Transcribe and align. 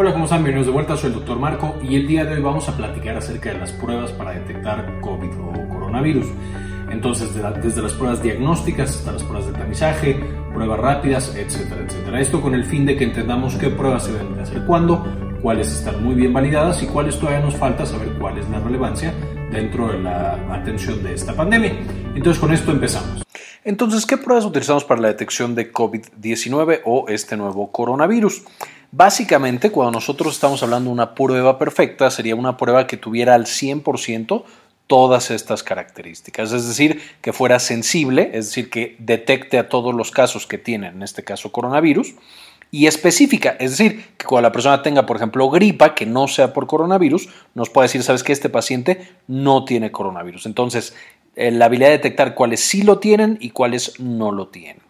Hola, 0.00 0.12
¿cómo 0.12 0.26
están? 0.26 0.44
Bienvenidos 0.44 0.68
de 0.68 0.72
vuelta, 0.72 0.96
soy 0.96 1.08
el 1.08 1.14
doctor 1.16 1.40
Marco 1.40 1.74
y 1.82 1.96
el 1.96 2.06
día 2.06 2.24
de 2.24 2.34
hoy 2.34 2.40
vamos 2.40 2.68
a 2.68 2.76
platicar 2.76 3.16
acerca 3.16 3.52
de 3.52 3.58
las 3.58 3.72
pruebas 3.72 4.12
para 4.12 4.30
detectar 4.30 5.00
COVID 5.00 5.30
o 5.40 5.68
coronavirus. 5.70 6.24
Entonces, 6.88 7.34
desde 7.34 7.82
las 7.82 7.94
pruebas 7.94 8.22
diagnósticas 8.22 8.90
hasta 8.90 9.10
las 9.10 9.24
pruebas 9.24 9.48
de 9.48 9.58
tamizaje, 9.58 10.20
pruebas 10.54 10.78
rápidas, 10.78 11.34
etcétera, 11.34 11.80
etcétera. 11.84 12.20
Esto 12.20 12.40
con 12.40 12.54
el 12.54 12.64
fin 12.64 12.86
de 12.86 12.96
que 12.96 13.02
entendamos 13.02 13.56
qué 13.56 13.70
pruebas 13.70 14.04
se 14.04 14.12
deben 14.12 14.38
hacer 14.38 14.64
cuándo, 14.66 15.04
cuáles 15.42 15.66
están 15.66 16.00
muy 16.04 16.14
bien 16.14 16.32
validadas 16.32 16.80
y 16.80 16.86
cuáles 16.86 17.18
todavía 17.18 17.40
nos 17.40 17.56
falta 17.56 17.84
saber 17.84 18.10
cuál 18.20 18.38
es 18.38 18.48
la 18.50 18.60
relevancia 18.60 19.12
dentro 19.50 19.88
de 19.88 19.98
la 19.98 20.34
atención 20.54 21.02
de 21.02 21.14
esta 21.14 21.34
pandemia. 21.34 21.72
Entonces, 22.14 22.38
con 22.38 22.52
esto 22.52 22.70
empezamos. 22.70 23.17
Entonces, 23.64 24.06
¿qué 24.06 24.16
pruebas 24.16 24.44
utilizamos 24.44 24.84
para 24.84 25.00
la 25.00 25.08
detección 25.08 25.54
de 25.54 25.72
COVID-19 25.72 26.82
o 26.84 27.06
este 27.08 27.36
nuevo 27.36 27.70
coronavirus? 27.72 28.42
Básicamente, 28.90 29.70
cuando 29.70 29.92
nosotros 29.92 30.34
estamos 30.34 30.62
hablando 30.62 30.88
de 30.90 30.94
una 30.94 31.14
prueba 31.14 31.58
perfecta, 31.58 32.10
sería 32.10 32.34
una 32.34 32.56
prueba 32.56 32.86
que 32.86 32.96
tuviera 32.96 33.34
al 33.34 33.44
100% 33.44 34.44
todas 34.86 35.30
estas 35.30 35.62
características, 35.62 36.50
es 36.52 36.66
decir, 36.66 37.02
que 37.20 37.34
fuera 37.34 37.58
sensible, 37.58 38.30
es 38.32 38.46
decir, 38.46 38.70
que 38.70 38.96
detecte 38.98 39.58
a 39.58 39.68
todos 39.68 39.94
los 39.94 40.10
casos 40.10 40.46
que 40.46 40.56
tienen, 40.56 40.94
en 40.94 41.02
este 41.02 41.22
caso 41.22 41.52
coronavirus, 41.52 42.14
y 42.70 42.86
específica, 42.86 43.56
es 43.60 43.72
decir, 43.72 44.04
que 44.16 44.26
cuando 44.26 44.48
la 44.48 44.52
persona 44.52 44.82
tenga, 44.82 45.06
por 45.06 45.16
ejemplo, 45.16 45.48
gripa, 45.48 45.94
que 45.94 46.06
no 46.06 46.28
sea 46.28 46.52
por 46.52 46.66
coronavirus, 46.66 47.28
nos 47.54 47.70
puede 47.70 47.86
decir, 47.88 48.02
sabes 48.02 48.22
que 48.22 48.32
este 48.32 48.48
paciente 48.48 49.10
no 49.26 49.64
tiene 49.64 49.90
coronavirus. 49.90 50.46
Entonces, 50.46 50.94
la 51.38 51.66
habilidad 51.66 51.88
de 51.88 51.98
detectar 51.98 52.34
cuáles 52.34 52.60
sí 52.60 52.82
lo 52.82 52.98
tienen 52.98 53.38
y 53.40 53.50
cuáles 53.50 54.00
no 54.00 54.32
lo 54.32 54.48
tienen. 54.48 54.82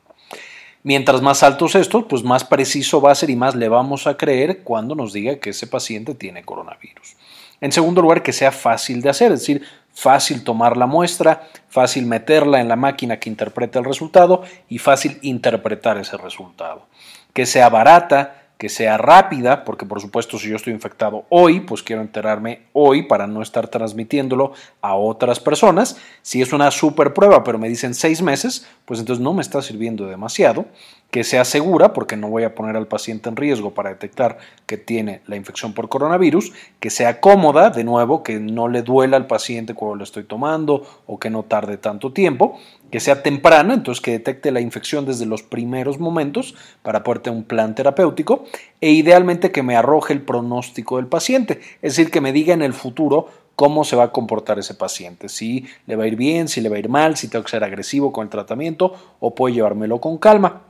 Mientras 0.82 1.20
más 1.20 1.42
altos 1.42 1.74
estos, 1.74 2.04
pues 2.08 2.22
más 2.22 2.44
preciso 2.44 3.00
va 3.00 3.12
a 3.12 3.14
ser 3.14 3.30
y 3.30 3.36
más 3.36 3.54
le 3.54 3.68
vamos 3.68 4.06
a 4.06 4.16
creer 4.16 4.62
cuando 4.62 4.94
nos 4.94 5.12
diga 5.12 5.36
que 5.36 5.50
ese 5.50 5.66
paciente 5.66 6.14
tiene 6.14 6.44
coronavirus. 6.44 7.16
En 7.60 7.72
segundo 7.72 8.00
lugar, 8.00 8.22
que 8.22 8.32
sea 8.32 8.52
fácil 8.52 9.02
de 9.02 9.10
hacer, 9.10 9.32
es 9.32 9.40
decir, 9.40 9.62
fácil 9.92 10.44
tomar 10.44 10.76
la 10.76 10.86
muestra, 10.86 11.48
fácil 11.68 12.06
meterla 12.06 12.60
en 12.60 12.68
la 12.68 12.76
máquina 12.76 13.18
que 13.18 13.28
interpreta 13.28 13.80
el 13.80 13.84
resultado 13.84 14.44
y 14.68 14.78
fácil 14.78 15.18
interpretar 15.22 15.98
ese 15.98 16.16
resultado. 16.16 16.86
Que 17.32 17.46
sea 17.46 17.68
barata, 17.68 18.47
que 18.58 18.68
sea 18.68 18.98
rápida, 18.98 19.64
porque 19.64 19.86
por 19.86 20.00
supuesto 20.00 20.36
si 20.36 20.48
yo 20.48 20.56
estoy 20.56 20.72
infectado 20.72 21.24
hoy, 21.28 21.60
pues 21.60 21.84
quiero 21.84 22.02
enterarme 22.02 22.62
hoy 22.72 23.04
para 23.04 23.28
no 23.28 23.40
estar 23.40 23.68
transmitiéndolo 23.68 24.52
a 24.82 24.96
otras 24.96 25.38
personas. 25.38 25.96
Si 26.22 26.42
es 26.42 26.52
una 26.52 26.72
super 26.72 27.14
prueba, 27.14 27.44
pero 27.44 27.58
me 27.58 27.68
dicen 27.68 27.94
seis 27.94 28.20
meses, 28.20 28.66
pues 28.84 28.98
entonces 28.98 29.22
no 29.22 29.32
me 29.32 29.42
está 29.42 29.62
sirviendo 29.62 30.06
demasiado 30.06 30.66
que 31.10 31.24
sea 31.24 31.44
segura, 31.44 31.94
porque 31.94 32.16
no 32.16 32.28
voy 32.28 32.42
a 32.44 32.54
poner 32.54 32.76
al 32.76 32.86
paciente 32.86 33.30
en 33.30 33.36
riesgo 33.36 33.72
para 33.72 33.88
detectar 33.88 34.38
que 34.66 34.76
tiene 34.76 35.22
la 35.26 35.36
infección 35.36 35.72
por 35.72 35.88
coronavirus, 35.88 36.52
que 36.80 36.90
sea 36.90 37.20
cómoda, 37.20 37.70
de 37.70 37.82
nuevo, 37.82 38.22
que 38.22 38.38
no 38.38 38.68
le 38.68 38.82
duela 38.82 39.16
al 39.16 39.26
paciente 39.26 39.72
cuando 39.72 39.96
lo 39.96 40.04
estoy 40.04 40.24
tomando 40.24 40.86
o 41.06 41.18
que 41.18 41.30
no 41.30 41.44
tarde 41.44 41.78
tanto 41.78 42.12
tiempo, 42.12 42.58
que 42.90 43.00
sea 43.00 43.22
temprana, 43.22 43.74
entonces 43.74 44.00
que 44.00 44.12
detecte 44.12 44.50
la 44.50 44.60
infección 44.60 45.04
desde 45.04 45.26
los 45.26 45.42
primeros 45.42 45.98
momentos 45.98 46.54
para 46.82 47.04
poder 47.04 47.20
tener 47.20 47.38
un 47.38 47.44
plan 47.44 47.74
terapéutico 47.74 48.44
e 48.80 48.90
idealmente 48.90 49.52
que 49.52 49.62
me 49.62 49.76
arroje 49.76 50.12
el 50.12 50.22
pronóstico 50.22 50.96
del 50.96 51.06
paciente, 51.06 51.60
es 51.82 51.96
decir, 51.96 52.10
que 52.10 52.20
me 52.20 52.32
diga 52.32 52.54
en 52.54 52.62
el 52.62 52.72
futuro 52.72 53.28
cómo 53.56 53.84
se 53.84 53.96
va 53.96 54.04
a 54.04 54.12
comportar 54.12 54.58
ese 54.58 54.74
paciente, 54.74 55.28
si 55.28 55.66
le 55.86 55.96
va 55.96 56.04
a 56.04 56.06
ir 56.06 56.16
bien, 56.16 56.48
si 56.48 56.60
le 56.60 56.68
va 56.68 56.76
a 56.76 56.78
ir 56.78 56.88
mal, 56.88 57.16
si 57.16 57.28
tengo 57.28 57.44
que 57.44 57.50
ser 57.50 57.64
agresivo 57.64 58.12
con 58.12 58.24
el 58.24 58.30
tratamiento 58.30 58.94
o 59.20 59.34
puedo 59.34 59.54
llevármelo 59.54 60.00
con 60.00 60.16
calma. 60.16 60.62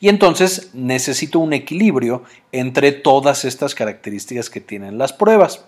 Y 0.00 0.08
entonces 0.08 0.70
necesito 0.72 1.38
un 1.38 1.52
equilibrio 1.52 2.24
entre 2.52 2.92
todas 2.92 3.44
estas 3.44 3.74
características 3.74 4.50
que 4.50 4.60
tienen 4.60 4.98
las 4.98 5.12
pruebas. 5.12 5.64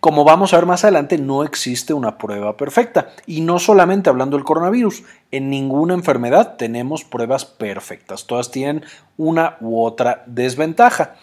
Como 0.00 0.24
vamos 0.24 0.54
a 0.54 0.56
ver 0.56 0.64
más 0.64 0.82
adelante, 0.82 1.18
no 1.18 1.44
existe 1.44 1.92
una 1.92 2.16
prueba 2.16 2.56
perfecta. 2.56 3.10
Y 3.26 3.42
no 3.42 3.58
solamente 3.58 4.08
hablando 4.08 4.38
del 4.38 4.46
coronavirus, 4.46 5.02
en 5.30 5.50
ninguna 5.50 5.92
enfermedad 5.92 6.56
tenemos 6.56 7.04
pruebas 7.04 7.44
perfectas. 7.44 8.26
Todas 8.26 8.50
tienen 8.50 8.82
una 9.18 9.58
u 9.60 9.84
otra 9.84 10.24
desventaja. 10.26 11.16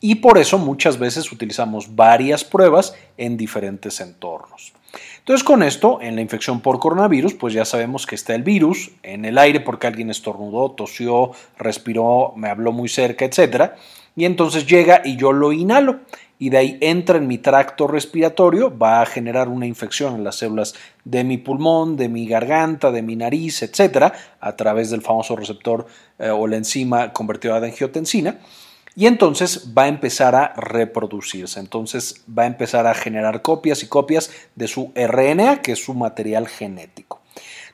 Y 0.00 0.16
por 0.16 0.38
eso 0.38 0.56
muchas 0.56 0.98
veces 0.98 1.30
utilizamos 1.30 1.94
varias 1.94 2.42
pruebas 2.42 2.94
en 3.18 3.36
diferentes 3.36 4.00
entornos. 4.00 4.72
Entonces 5.18 5.44
con 5.44 5.62
esto, 5.62 6.00
en 6.00 6.16
la 6.16 6.22
infección 6.22 6.60
por 6.60 6.78
coronavirus, 6.78 7.34
pues 7.34 7.52
ya 7.52 7.66
sabemos 7.66 8.06
que 8.06 8.14
está 8.14 8.34
el 8.34 8.42
virus 8.42 8.92
en 9.02 9.26
el 9.26 9.36
aire 9.36 9.60
porque 9.60 9.86
alguien 9.86 10.10
estornudó, 10.10 10.70
tosió, 10.72 11.32
respiró, 11.58 12.32
me 12.34 12.48
habló 12.48 12.72
muy 12.72 12.88
cerca, 12.88 13.26
etc. 13.26 13.72
Y 14.16 14.24
entonces 14.24 14.66
llega 14.66 15.02
y 15.04 15.16
yo 15.16 15.32
lo 15.32 15.52
inhalo 15.52 16.00
y 16.38 16.50
de 16.50 16.58
ahí 16.58 16.78
entra 16.80 17.18
en 17.18 17.26
mi 17.26 17.38
tracto 17.38 17.86
respiratorio, 17.86 18.76
va 18.76 19.00
a 19.00 19.06
generar 19.06 19.48
una 19.48 19.66
infección 19.66 20.16
en 20.16 20.24
las 20.24 20.36
células 20.36 20.74
de 21.04 21.24
mi 21.24 21.38
pulmón, 21.38 21.96
de 21.96 22.08
mi 22.08 22.26
garganta, 22.26 22.90
de 22.90 23.02
mi 23.02 23.16
nariz, 23.16 23.62
etc. 23.62 24.12
a 24.40 24.56
través 24.56 24.90
del 24.90 25.02
famoso 25.02 25.36
receptor 25.36 25.86
eh, 26.18 26.30
o 26.30 26.46
la 26.46 26.56
enzima 26.56 27.12
convertida 27.12 27.60
de 27.60 27.68
angiotensina 27.68 28.38
y 28.94 29.06
entonces 29.06 29.72
va 29.76 29.84
a 29.84 29.88
empezar 29.88 30.34
a 30.34 30.52
reproducirse, 30.54 31.60
entonces 31.60 32.24
va 32.26 32.42
a 32.42 32.46
empezar 32.46 32.86
a 32.86 32.94
generar 32.94 33.40
copias 33.40 33.82
y 33.82 33.88
copias 33.88 34.30
de 34.54 34.68
su 34.68 34.92
RNA, 34.94 35.62
que 35.62 35.72
es 35.72 35.84
su 35.84 35.94
material 35.94 36.46
genético. 36.46 37.20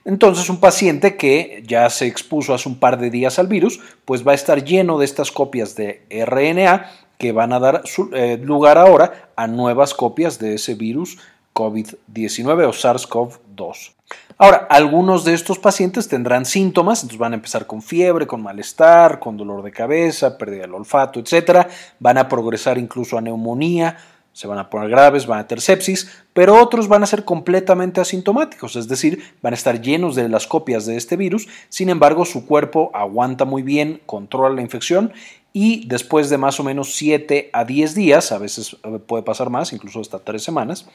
Entonces 0.04 0.48
un 0.48 0.60
paciente 0.60 1.16
que 1.16 1.62
ya 1.66 1.90
se 1.90 2.06
expuso 2.06 2.54
hace 2.54 2.68
un 2.68 2.78
par 2.78 2.98
de 2.98 3.10
días 3.10 3.38
al 3.38 3.48
virus, 3.48 3.80
pues 4.04 4.26
va 4.26 4.32
a 4.32 4.36
estar 4.36 4.64
lleno 4.64 4.98
de 4.98 5.04
estas 5.04 5.32
copias 5.32 5.74
de 5.74 6.06
RNA 6.08 6.90
que 7.18 7.32
van 7.32 7.52
a 7.52 7.58
dar 7.58 7.82
eh, 8.12 8.38
lugar 8.42 8.78
ahora 8.78 9.30
a 9.36 9.46
nuevas 9.46 9.92
copias 9.92 10.38
de 10.38 10.54
ese 10.54 10.74
virus 10.74 11.18
COVID-19 11.52 12.68
o 12.68 12.72
SARS-CoV-2. 12.72 13.92
Ahora, 14.38 14.68
algunos 14.70 15.24
de 15.24 15.34
estos 15.34 15.58
pacientes 15.58 16.06
tendrán 16.06 16.46
síntomas, 16.46 17.02
entonces 17.02 17.18
van 17.18 17.32
a 17.32 17.36
empezar 17.36 17.66
con 17.66 17.82
fiebre, 17.82 18.28
con 18.28 18.40
malestar, 18.40 19.18
con 19.18 19.36
dolor 19.36 19.64
de 19.64 19.72
cabeza, 19.72 20.38
pérdida 20.38 20.62
del 20.62 20.74
olfato, 20.74 21.18
etc. 21.18 21.66
Van 21.98 22.18
a 22.18 22.28
progresar 22.28 22.78
incluso 22.78 23.18
a 23.18 23.20
neumonía, 23.20 23.96
se 24.38 24.46
van 24.46 24.60
a 24.60 24.70
poner 24.70 24.88
graves, 24.90 25.26
van 25.26 25.40
a 25.40 25.48
tener 25.48 25.60
sepsis, 25.60 26.08
pero 26.32 26.62
otros 26.62 26.86
van 26.86 27.02
a 27.02 27.06
ser 27.06 27.24
completamente 27.24 28.00
asintomáticos, 28.00 28.76
es 28.76 28.86
decir, 28.86 29.20
van 29.42 29.52
a 29.52 29.56
estar 29.56 29.82
llenos 29.82 30.14
de 30.14 30.28
las 30.28 30.46
copias 30.46 30.86
de 30.86 30.96
este 30.96 31.16
virus, 31.16 31.48
sin 31.68 31.88
embargo 31.88 32.24
su 32.24 32.46
cuerpo 32.46 32.92
aguanta 32.94 33.44
muy 33.44 33.62
bien, 33.62 34.00
controla 34.06 34.54
la 34.54 34.62
infección 34.62 35.12
y 35.52 35.86
después 35.88 36.30
de 36.30 36.38
más 36.38 36.60
o 36.60 36.64
menos 36.64 36.94
7 36.94 37.50
a 37.52 37.64
10 37.64 37.94
días, 37.94 38.32
a 38.32 38.38
veces 38.38 38.76
puede 39.06 39.22
pasar 39.22 39.50
más, 39.50 39.72
incluso 39.72 40.00
hasta 40.00 40.18
3 40.18 40.42
semanas, 40.42 40.86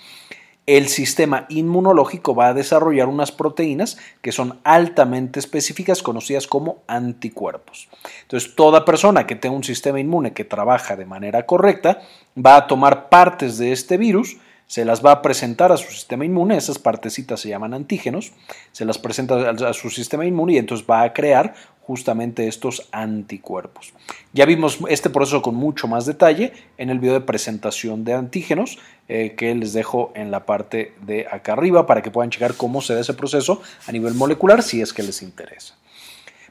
el 0.66 0.88
sistema 0.88 1.46
inmunológico 1.50 2.36
va 2.36 2.48
a 2.48 2.54
desarrollar 2.54 3.10
unas 3.10 3.34
proteínas 3.34 3.98
que 4.22 4.32
son 4.32 4.60
altamente 4.64 5.40
específicas, 5.40 6.02
conocidas 6.02 6.48
como 6.48 6.84
anticuerpos. 6.88 7.90
Entonces, 8.22 8.56
toda 8.56 8.86
persona 8.86 9.28
que 9.28 9.36
tenga 9.36 9.58
un 9.58 9.66
sistema 9.66 10.00
inmune 10.00 10.32
que 10.32 10.46
trabaja 10.46 10.96
de 10.96 11.06
manera 11.06 11.46
correcta 11.46 12.02
va 12.38 12.56
a 12.56 12.68
tomar 12.68 13.10
partes 13.10 13.58
de 13.58 13.74
este 13.74 13.98
virus, 13.98 14.38
se 14.68 14.86
las 14.86 15.06
va 15.06 15.12
a 15.12 15.22
presentar 15.22 15.72
a 15.72 15.78
su 15.78 15.92
sistema 15.92 16.26
inmune, 16.26 16.58
esas 16.58 16.80
partecitas 16.80 17.40
se 17.40 17.50
llaman 17.50 17.74
antígenos, 17.74 18.32
se 18.72 18.86
las 18.86 18.98
presenta 18.98 19.50
a 19.50 19.74
su 19.74 19.90
sistema 19.90 20.26
inmune 20.26 20.54
y 20.54 20.58
entonces 20.58 20.86
va 20.90 21.04
a 21.04 21.14
crear 21.14 21.54
justamente 21.82 22.48
estos 22.48 22.88
anticuerpos. 22.92 23.94
Ya 24.32 24.46
vimos 24.46 24.80
este 24.90 25.10
proceso 25.10 25.42
con 25.42 25.56
mucho 25.56 25.88
más 25.88 26.06
detalle 26.06 26.54
en 26.78 26.90
el 26.90 27.00
video 27.00 27.14
de 27.14 27.22
presentación 27.22 28.06
de 28.06 28.14
antígenos 28.14 28.80
eh, 29.10 29.36
que 29.36 29.54
les 29.54 29.74
dejo 29.74 30.12
en 30.16 30.32
la 30.32 30.46
parte 30.46 30.94
de 31.02 31.28
acá 31.30 31.54
arriba 31.54 31.86
para 31.86 32.02
que 32.02 32.10
puedan 32.10 32.30
checar 32.30 32.54
cómo 32.56 32.82
se 32.82 32.94
da 32.94 33.02
ese 33.02 33.14
proceso 33.14 33.62
a 33.86 33.92
nivel 33.92 34.14
molecular 34.14 34.64
si 34.64 34.82
es 34.82 34.94
que 34.94 35.04
les 35.04 35.22
interesa. 35.22 35.76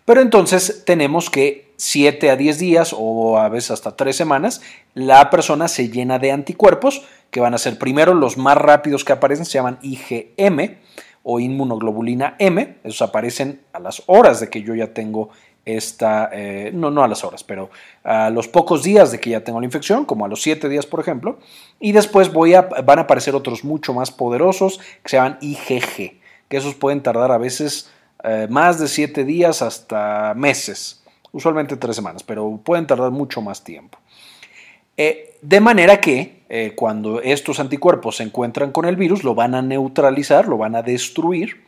Pero 0.04 0.20
entonces 0.20 0.82
tenemos 0.84 1.30
que 1.30 1.72
7 1.76 2.30
a 2.30 2.36
10 2.36 2.58
días 2.58 2.94
o 2.96 3.38
a 3.38 3.48
veces 3.48 3.72
hasta 3.72 3.96
3 3.96 4.14
semanas 4.14 4.60
la 4.94 5.30
persona 5.30 5.68
se 5.68 5.88
llena 5.88 6.18
de 6.18 6.32
anticuerpos 6.32 7.02
que 7.30 7.40
van 7.40 7.54
a 7.54 7.58
ser 7.58 7.78
primero 7.78 8.14
los 8.14 8.36
más 8.36 8.56
rápidos 8.56 9.04
que 9.04 9.12
aparecen, 9.12 9.46
se 9.46 9.54
llaman 9.54 9.78
IgM 9.82 10.76
o 11.22 11.40
inmunoglobulina 11.40 12.36
M, 12.38 12.76
esos 12.84 13.02
aparecen 13.02 13.62
a 13.72 13.78
las 13.78 14.02
horas 14.06 14.40
de 14.40 14.50
que 14.50 14.62
yo 14.62 14.74
ya 14.74 14.92
tengo 14.92 15.30
esta, 15.64 16.28
eh, 16.32 16.72
no, 16.74 16.90
no 16.90 17.04
a 17.04 17.08
las 17.08 17.24
horas, 17.24 17.44
pero 17.44 17.70
a 18.02 18.30
los 18.30 18.48
pocos 18.48 18.82
días 18.82 19.12
de 19.12 19.20
que 19.20 19.30
ya 19.30 19.44
tengo 19.44 19.60
la 19.60 19.66
infección, 19.66 20.04
como 20.04 20.24
a 20.24 20.28
los 20.28 20.42
7 20.42 20.68
días, 20.68 20.86
por 20.86 21.00
ejemplo, 21.00 21.38
y 21.78 21.92
después 21.92 22.32
voy 22.32 22.54
a, 22.54 22.62
van 22.62 22.98
a 22.98 23.02
aparecer 23.02 23.34
otros 23.34 23.64
mucho 23.64 23.94
más 23.94 24.10
poderosos 24.10 24.78
que 25.02 25.08
se 25.08 25.16
llaman 25.16 25.38
IgG, 25.40 26.20
que 26.48 26.56
esos 26.56 26.74
pueden 26.74 27.02
tardar 27.02 27.30
a 27.30 27.38
veces 27.38 27.90
eh, 28.24 28.46
más 28.50 28.78
de 28.78 28.88
7 28.88 29.24
días 29.24 29.62
hasta 29.62 30.34
meses, 30.34 31.02
usualmente 31.32 31.76
3 31.76 31.94
semanas, 31.94 32.22
pero 32.22 32.60
pueden 32.62 32.86
tardar 32.86 33.10
mucho 33.10 33.40
más 33.40 33.64
tiempo. 33.64 33.98
Eh, 34.96 35.38
de 35.40 35.60
manera 35.60 36.00
que 36.00 36.42
eh, 36.48 36.74
cuando 36.76 37.20
estos 37.22 37.58
anticuerpos 37.60 38.16
se 38.16 38.22
encuentran 38.22 38.72
con 38.72 38.84
el 38.84 38.96
virus, 38.96 39.24
lo 39.24 39.34
van 39.34 39.54
a 39.54 39.62
neutralizar, 39.62 40.46
lo 40.46 40.58
van 40.58 40.76
a 40.76 40.82
destruir. 40.82 41.64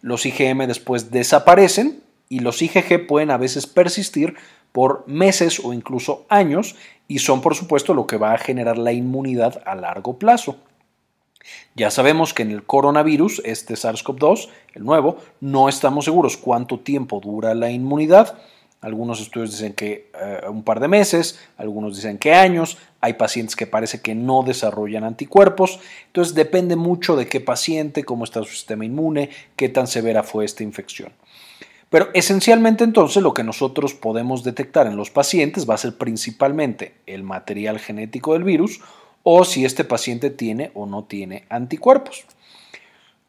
Los 0.00 0.26
IgM 0.26 0.66
después 0.66 1.10
desaparecen 1.10 2.02
y 2.28 2.40
los 2.40 2.62
IgG 2.62 3.06
pueden 3.06 3.30
a 3.30 3.36
veces 3.36 3.66
persistir 3.66 4.34
por 4.72 5.04
meses 5.06 5.60
o 5.62 5.74
incluso 5.74 6.24
años 6.30 6.76
y 7.06 7.18
son 7.18 7.42
por 7.42 7.54
supuesto 7.54 7.92
lo 7.92 8.06
que 8.06 8.16
va 8.16 8.32
a 8.32 8.38
generar 8.38 8.78
la 8.78 8.92
inmunidad 8.92 9.62
a 9.66 9.74
largo 9.74 10.18
plazo. 10.18 10.56
Ya 11.74 11.90
sabemos 11.90 12.34
que 12.34 12.42
en 12.42 12.50
el 12.50 12.64
coronavirus, 12.64 13.42
este 13.44 13.74
SARS-CoV-2, 13.74 14.48
el 14.74 14.84
nuevo, 14.84 15.18
no 15.40 15.68
estamos 15.68 16.04
seguros 16.04 16.36
cuánto 16.36 16.80
tiempo 16.80 17.20
dura 17.20 17.54
la 17.54 17.70
inmunidad. 17.70 18.38
Algunos 18.80 19.20
estudios 19.20 19.52
dicen 19.52 19.74
que 19.74 20.10
eh, 20.20 20.40
un 20.48 20.64
par 20.64 20.80
de 20.80 20.88
meses, 20.88 21.38
algunos 21.56 21.96
dicen 21.96 22.18
que 22.18 22.34
años, 22.34 22.78
hay 23.00 23.14
pacientes 23.14 23.56
que 23.56 23.66
parece 23.66 24.00
que 24.00 24.14
no 24.14 24.42
desarrollan 24.42 25.04
anticuerpos, 25.04 25.78
entonces 26.06 26.34
depende 26.34 26.76
mucho 26.76 27.16
de 27.16 27.26
qué 27.26 27.40
paciente, 27.40 28.04
cómo 28.04 28.24
está 28.24 28.40
su 28.40 28.50
sistema 28.50 28.84
inmune, 28.84 29.30
qué 29.56 29.68
tan 29.68 29.86
severa 29.86 30.22
fue 30.22 30.44
esta 30.44 30.62
infección. 30.62 31.12
Pero 31.90 32.08
esencialmente 32.14 32.84
entonces 32.84 33.22
lo 33.22 33.34
que 33.34 33.44
nosotros 33.44 33.92
podemos 33.94 34.42
detectar 34.44 34.86
en 34.86 34.96
los 34.96 35.10
pacientes 35.10 35.68
va 35.68 35.74
a 35.74 35.78
ser 35.78 35.98
principalmente 35.98 36.94
el 37.06 37.22
material 37.22 37.78
genético 37.78 38.32
del 38.32 38.44
virus 38.44 38.80
o 39.22 39.44
si 39.44 39.64
este 39.64 39.84
paciente 39.84 40.30
tiene 40.30 40.70
o 40.74 40.86
no 40.86 41.04
tiene 41.04 41.44
anticuerpos. 41.48 42.24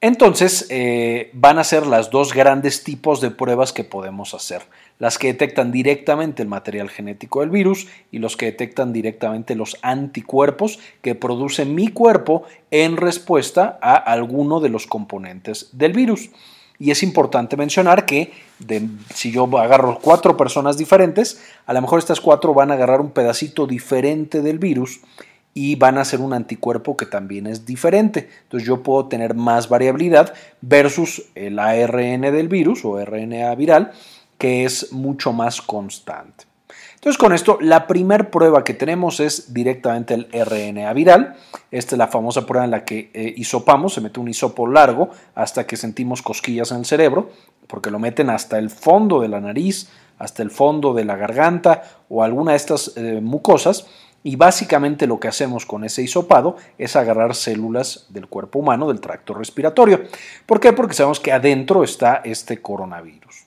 Entonces, 0.03 0.67
eh, 0.69 1.29
van 1.31 1.59
a 1.59 1.63
ser 1.63 1.87
las 1.87 2.09
dos 2.09 2.33
grandes 2.33 2.83
tipos 2.83 3.21
de 3.21 3.31
pruebas 3.31 3.71
que 3.71 3.85
podemos 3.85 4.33
hacer. 4.33 4.63
Las 4.99 5.17
que 5.17 5.27
detectan 5.27 5.71
directamente 5.71 6.43
el 6.43 6.49
material 6.49 6.89
genético 6.89 7.39
del 7.39 7.49
virus 7.49 7.87
y 8.11 8.19
los 8.19 8.35
que 8.35 8.47
detectan 8.47 8.91
directamente 8.91 9.55
los 9.55 9.77
anticuerpos 9.81 10.77
que 11.01 11.15
produce 11.15 11.63
mi 11.63 11.87
cuerpo 11.87 12.43
en 12.69 12.97
respuesta 12.97 13.79
a 13.81 13.95
alguno 13.95 14.59
de 14.59 14.67
los 14.67 14.87
componentes 14.87 15.69
del 15.71 15.93
virus. 15.93 16.31
Y 16.79 16.91
es 16.91 17.01
importante 17.01 17.55
mencionar 17.55 18.05
que 18.05 18.33
si 19.13 19.31
yo 19.31 19.45
agarro 19.57 19.99
cuatro 20.01 20.35
personas 20.35 20.77
diferentes, 20.77 21.41
a 21.65 21.71
lo 21.71 21.81
mejor 21.81 21.99
estas 21.99 22.19
cuatro 22.19 22.53
van 22.53 22.71
a 22.71 22.73
agarrar 22.73 22.99
un 22.99 23.11
pedacito 23.11 23.67
diferente 23.67 24.41
del 24.41 24.59
virus 24.59 24.99
y 25.53 25.75
van 25.75 25.97
a 25.97 26.05
ser 26.05 26.19
un 26.19 26.33
anticuerpo 26.33 26.97
que 26.97 27.05
también 27.05 27.47
es 27.47 27.65
diferente. 27.65 28.29
Entonces 28.43 28.67
yo 28.67 28.81
puedo 28.81 29.07
tener 29.07 29.35
más 29.35 29.69
variabilidad 29.69 30.33
versus 30.61 31.23
el 31.35 31.59
ARN 31.59 32.21
del 32.21 32.47
virus 32.47 32.83
o 32.85 33.03
RNA 33.03 33.53
viral, 33.55 33.91
que 34.37 34.65
es 34.65 34.91
mucho 34.91 35.31
más 35.31 35.61
constante. 35.61 36.45
Entonces 36.95 37.17
con 37.17 37.33
esto, 37.33 37.57
la 37.59 37.85
primera 37.85 38.31
prueba 38.31 38.63
que 38.63 38.73
tenemos 38.73 39.19
es 39.19 39.53
directamente 39.53 40.13
el 40.13 40.27
RNA 40.31 40.93
viral. 40.93 41.35
Esta 41.69 41.95
es 41.95 41.99
la 41.99 42.07
famosa 42.07 42.45
prueba 42.45 42.63
en 42.63 42.71
la 42.71 42.85
que 42.85 43.11
eh, 43.13 43.33
hisopamos, 43.35 43.93
se 43.93 44.01
mete 44.01 44.21
un 44.21 44.29
hisopo 44.29 44.67
largo 44.67 45.09
hasta 45.35 45.67
que 45.67 45.75
sentimos 45.75 46.21
cosquillas 46.21 46.71
en 46.71 46.77
el 46.77 46.85
cerebro, 46.85 47.29
porque 47.67 47.91
lo 47.91 47.99
meten 47.99 48.29
hasta 48.29 48.57
el 48.57 48.69
fondo 48.69 49.19
de 49.19 49.27
la 49.27 49.41
nariz, 49.41 49.89
hasta 50.17 50.43
el 50.43 50.49
fondo 50.49 50.93
de 50.93 51.03
la 51.03 51.17
garganta 51.17 51.83
o 52.07 52.23
alguna 52.23 52.51
de 52.51 52.57
estas 52.57 52.93
eh, 52.95 53.19
mucosas 53.21 53.85
y 54.23 54.37
básicamente 54.37 55.05
lo 55.05 55.19
que 55.19 55.27
hacemos 55.27 55.65
con 55.65 55.83
ese 55.83 56.01
hisopado 56.01 56.55
es 56.77 56.95
agarrar 56.95 57.35
células 57.35 58.07
del 58.09 58.27
cuerpo 58.27 58.59
humano, 58.59 58.87
del 58.87 59.01
tracto 59.01 59.33
respiratorio. 59.33 60.03
¿Por 60.45 60.59
qué? 60.59 60.71
Porque 60.73 60.95
sabemos 60.95 61.19
que 61.19 61.31
adentro 61.31 61.83
está 61.83 62.21
este 62.23 62.61
coronavirus. 62.61 63.45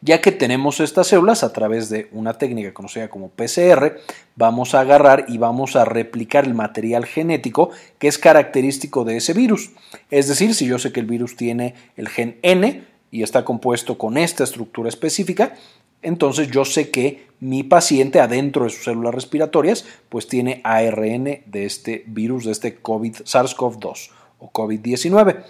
Ya 0.00 0.20
que 0.20 0.32
tenemos 0.32 0.80
estas 0.80 1.08
células 1.08 1.42
a 1.42 1.52
través 1.52 1.88
de 1.88 2.08
una 2.12 2.34
técnica 2.34 2.74
conocida 2.74 3.08
como 3.08 3.30
PCR, 3.30 3.98
vamos 4.36 4.74
a 4.74 4.80
agarrar 4.80 5.26
y 5.28 5.38
vamos 5.38 5.76
a 5.76 5.84
replicar 5.84 6.44
el 6.44 6.54
material 6.54 7.06
genético 7.06 7.70
que 7.98 8.08
es 8.08 8.18
característico 8.18 9.04
de 9.04 9.16
ese 9.16 9.32
virus. 9.32 9.70
Es 10.10 10.28
decir, 10.28 10.54
si 10.54 10.66
yo 10.66 10.78
sé 10.78 10.92
que 10.92 11.00
el 11.00 11.06
virus 11.06 11.36
tiene 11.36 11.74
el 11.96 12.08
gen 12.08 12.38
N 12.42 12.84
y 13.10 13.22
está 13.22 13.44
compuesto 13.44 13.98
con 13.98 14.18
esta 14.18 14.44
estructura 14.44 14.88
específica, 14.88 15.54
entonces 16.02 16.48
yo 16.50 16.64
sé 16.64 16.90
que 16.90 17.26
mi 17.40 17.64
paciente 17.64 18.20
adentro 18.20 18.64
de 18.64 18.70
sus 18.70 18.84
células 18.84 19.14
respiratorias 19.14 19.84
pues 20.08 20.28
tiene 20.28 20.60
ARN 20.64 21.24
de 21.24 21.64
este 21.64 22.04
virus, 22.06 22.44
de 22.44 22.52
este 22.52 22.76
COVID, 22.76 23.16
SARS-CoV-2 23.16 24.10
o 24.38 24.52
COVID-19. 24.52 25.42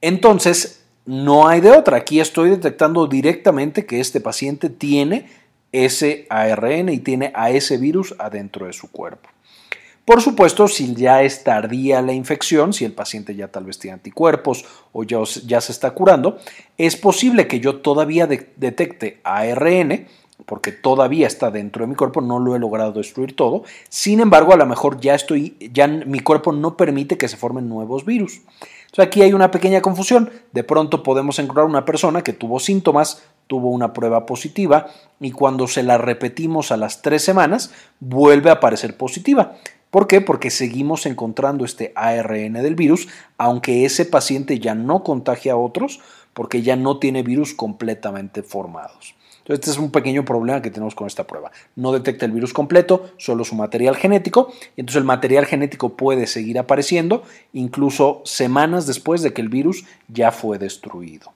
Entonces, 0.00 0.84
no 1.06 1.48
hay 1.48 1.60
de 1.60 1.72
otra. 1.72 1.96
Aquí 1.96 2.20
estoy 2.20 2.50
detectando 2.50 3.06
directamente 3.06 3.86
que 3.86 4.00
este 4.00 4.20
paciente 4.20 4.70
tiene 4.70 5.28
ese 5.72 6.26
ARN 6.30 6.88
y 6.90 6.98
tiene 6.98 7.32
a 7.34 7.50
ese 7.50 7.76
virus 7.76 8.14
adentro 8.18 8.66
de 8.66 8.72
su 8.72 8.90
cuerpo. 8.90 9.28
Por 10.10 10.22
supuesto, 10.22 10.66
si 10.66 10.92
ya 10.96 11.22
es 11.22 11.44
tardía 11.44 12.02
la 12.02 12.12
infección, 12.12 12.72
si 12.72 12.84
el 12.84 12.90
paciente 12.90 13.36
ya 13.36 13.46
tal 13.46 13.62
vez 13.62 13.78
tiene 13.78 13.94
anticuerpos 13.94 14.64
o 14.90 15.04
ya, 15.04 15.18
ya 15.46 15.60
se 15.60 15.70
está 15.70 15.92
curando, 15.92 16.36
es 16.76 16.96
posible 16.96 17.46
que 17.46 17.60
yo 17.60 17.76
todavía 17.76 18.26
detecte 18.26 19.20
ARN, 19.22 20.08
porque 20.46 20.72
todavía 20.72 21.28
está 21.28 21.52
dentro 21.52 21.84
de 21.84 21.90
mi 21.90 21.94
cuerpo, 21.94 22.22
no 22.22 22.40
lo 22.40 22.56
he 22.56 22.58
logrado 22.58 22.90
destruir 22.90 23.36
todo. 23.36 23.62
Sin 23.88 24.18
embargo, 24.18 24.52
a 24.52 24.56
lo 24.56 24.66
mejor 24.66 24.98
ya 24.98 25.14
estoy, 25.14 25.54
ya 25.72 25.86
mi 25.86 26.18
cuerpo 26.18 26.50
no 26.50 26.76
permite 26.76 27.16
que 27.16 27.28
se 27.28 27.36
formen 27.36 27.68
nuevos 27.68 28.04
virus. 28.04 28.40
Entonces 28.86 29.06
aquí 29.06 29.22
hay 29.22 29.32
una 29.32 29.52
pequeña 29.52 29.80
confusión. 29.80 30.28
De 30.50 30.64
pronto 30.64 31.04
podemos 31.04 31.38
encontrar 31.38 31.66
una 31.66 31.84
persona 31.84 32.22
que 32.22 32.32
tuvo 32.32 32.58
síntomas, 32.58 33.22
tuvo 33.46 33.70
una 33.70 33.92
prueba 33.92 34.26
positiva 34.26 34.88
y 35.20 35.30
cuando 35.30 35.68
se 35.68 35.84
la 35.84 35.98
repetimos 35.98 36.72
a 36.72 36.76
las 36.76 37.00
tres 37.00 37.22
semanas 37.22 37.70
vuelve 38.00 38.50
a 38.50 38.54
aparecer 38.54 38.96
positiva. 38.96 39.54
¿Por 39.90 40.06
qué? 40.06 40.20
Porque 40.20 40.50
seguimos 40.50 41.04
encontrando 41.06 41.64
este 41.64 41.92
ARN 41.96 42.52
del 42.52 42.76
virus, 42.76 43.08
aunque 43.38 43.84
ese 43.84 44.04
paciente 44.04 44.60
ya 44.60 44.76
no 44.76 45.02
contagia 45.02 45.54
a 45.54 45.56
otros, 45.56 46.00
porque 46.32 46.62
ya 46.62 46.76
no 46.76 46.98
tiene 46.98 47.24
virus 47.24 47.54
completamente 47.54 48.44
formados. 48.44 49.16
Entonces, 49.38 49.60
este 49.60 49.70
es 49.70 49.78
un 49.78 49.90
pequeño 49.90 50.24
problema 50.24 50.62
que 50.62 50.70
tenemos 50.70 50.94
con 50.94 51.08
esta 51.08 51.26
prueba. 51.26 51.50
No 51.74 51.90
detecta 51.90 52.24
el 52.24 52.30
virus 52.30 52.52
completo, 52.52 53.10
solo 53.16 53.44
su 53.44 53.56
material 53.56 53.96
genético, 53.96 54.52
y 54.76 54.82
entonces 54.82 55.00
el 55.00 55.04
material 55.04 55.46
genético 55.46 55.96
puede 55.96 56.28
seguir 56.28 56.60
apareciendo 56.60 57.24
incluso 57.52 58.22
semanas 58.24 58.86
después 58.86 59.22
de 59.22 59.32
que 59.32 59.40
el 59.40 59.48
virus 59.48 59.84
ya 60.06 60.30
fue 60.30 60.58
destruido. 60.58 61.32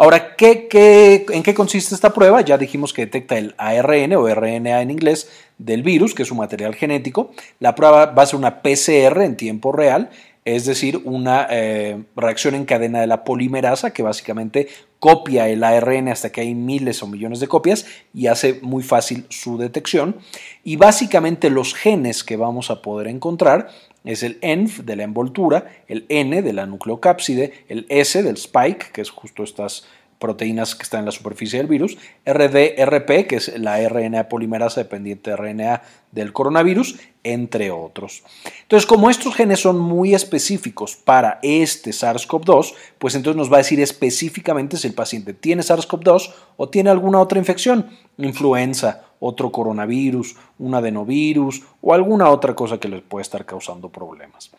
Ahora, 0.00 0.36
¿qué, 0.36 1.26
en 1.28 1.42
qué 1.42 1.54
consiste 1.54 1.92
esta 1.92 2.14
prueba? 2.14 2.40
Ya 2.42 2.56
dijimos 2.56 2.92
que 2.92 3.06
detecta 3.06 3.36
el 3.36 3.56
ARN 3.58 4.14
o 4.14 4.32
RNA 4.32 4.80
en 4.80 4.92
inglés 4.92 5.28
del 5.58 5.82
virus, 5.82 6.14
que 6.14 6.22
es 6.22 6.28
su 6.28 6.36
material 6.36 6.76
genético. 6.76 7.32
La 7.58 7.74
prueba 7.74 8.06
va 8.06 8.22
a 8.22 8.26
ser 8.26 8.38
una 8.38 8.62
PCR 8.62 9.22
en 9.22 9.36
tiempo 9.36 9.72
real, 9.72 10.10
es 10.44 10.66
decir, 10.66 11.02
una 11.04 11.48
eh, 11.50 12.00
reacción 12.14 12.54
en 12.54 12.64
cadena 12.64 13.00
de 13.00 13.08
la 13.08 13.24
polimerasa 13.24 13.92
que 13.92 14.04
básicamente 14.04 14.68
copia 15.00 15.48
el 15.48 15.64
ARN 15.64 16.08
hasta 16.10 16.30
que 16.30 16.42
hay 16.42 16.54
miles 16.54 17.02
o 17.02 17.08
millones 17.08 17.40
de 17.40 17.48
copias 17.48 17.84
y 18.14 18.28
hace 18.28 18.60
muy 18.62 18.84
fácil 18.84 19.26
su 19.30 19.58
detección. 19.58 20.18
Y 20.62 20.76
básicamente 20.76 21.50
los 21.50 21.74
genes 21.74 22.22
que 22.22 22.36
vamos 22.36 22.70
a 22.70 22.82
poder 22.82 23.08
encontrar 23.08 23.68
es 24.04 24.22
el 24.22 24.38
ENF 24.40 24.80
de 24.80 24.96
la 24.96 25.02
envoltura, 25.04 25.66
el 25.86 26.06
N 26.08 26.42
de 26.42 26.52
la 26.52 26.66
nucleocápside, 26.66 27.64
el 27.68 27.86
S 27.88 28.22
del 28.22 28.36
spike, 28.36 28.92
que 28.92 29.00
es 29.00 29.10
justo 29.10 29.42
estas 29.42 29.84
proteínas 30.18 30.74
que 30.74 30.82
están 30.82 31.00
en 31.00 31.06
la 31.06 31.12
superficie 31.12 31.58
del 31.58 31.68
virus, 31.68 31.96
RDRP, 32.26 33.26
que 33.26 33.36
es 33.36 33.58
la 33.58 33.78
RNA 33.88 34.28
polimerasa 34.28 34.82
dependiente 34.82 35.30
de 35.30 35.36
RNA 35.36 35.82
del 36.12 36.32
coronavirus, 36.32 36.98
entre 37.22 37.70
otros. 37.70 38.24
Entonces, 38.62 38.86
como 38.86 39.10
estos 39.10 39.34
genes 39.34 39.60
son 39.60 39.78
muy 39.78 40.14
específicos 40.14 40.96
para 40.96 41.38
este 41.42 41.90
SARS-CoV-2, 41.90 42.74
pues 42.98 43.14
entonces 43.14 43.36
nos 43.36 43.52
va 43.52 43.56
a 43.56 43.58
decir 43.58 43.80
específicamente 43.80 44.76
si 44.76 44.88
el 44.88 44.94
paciente 44.94 45.34
tiene 45.34 45.62
SARS-CoV-2 45.62 46.32
o 46.56 46.68
tiene 46.68 46.90
alguna 46.90 47.20
otra 47.20 47.38
infección, 47.38 47.88
influenza, 48.16 49.07
otro 49.20 49.50
coronavirus, 49.50 50.36
un 50.58 50.74
adenovirus 50.74 51.62
o 51.80 51.94
alguna 51.94 52.30
otra 52.30 52.54
cosa 52.54 52.78
que 52.78 52.88
les 52.88 53.02
puede 53.02 53.22
estar 53.22 53.44
causando 53.44 53.88
problemas. 53.88 54.50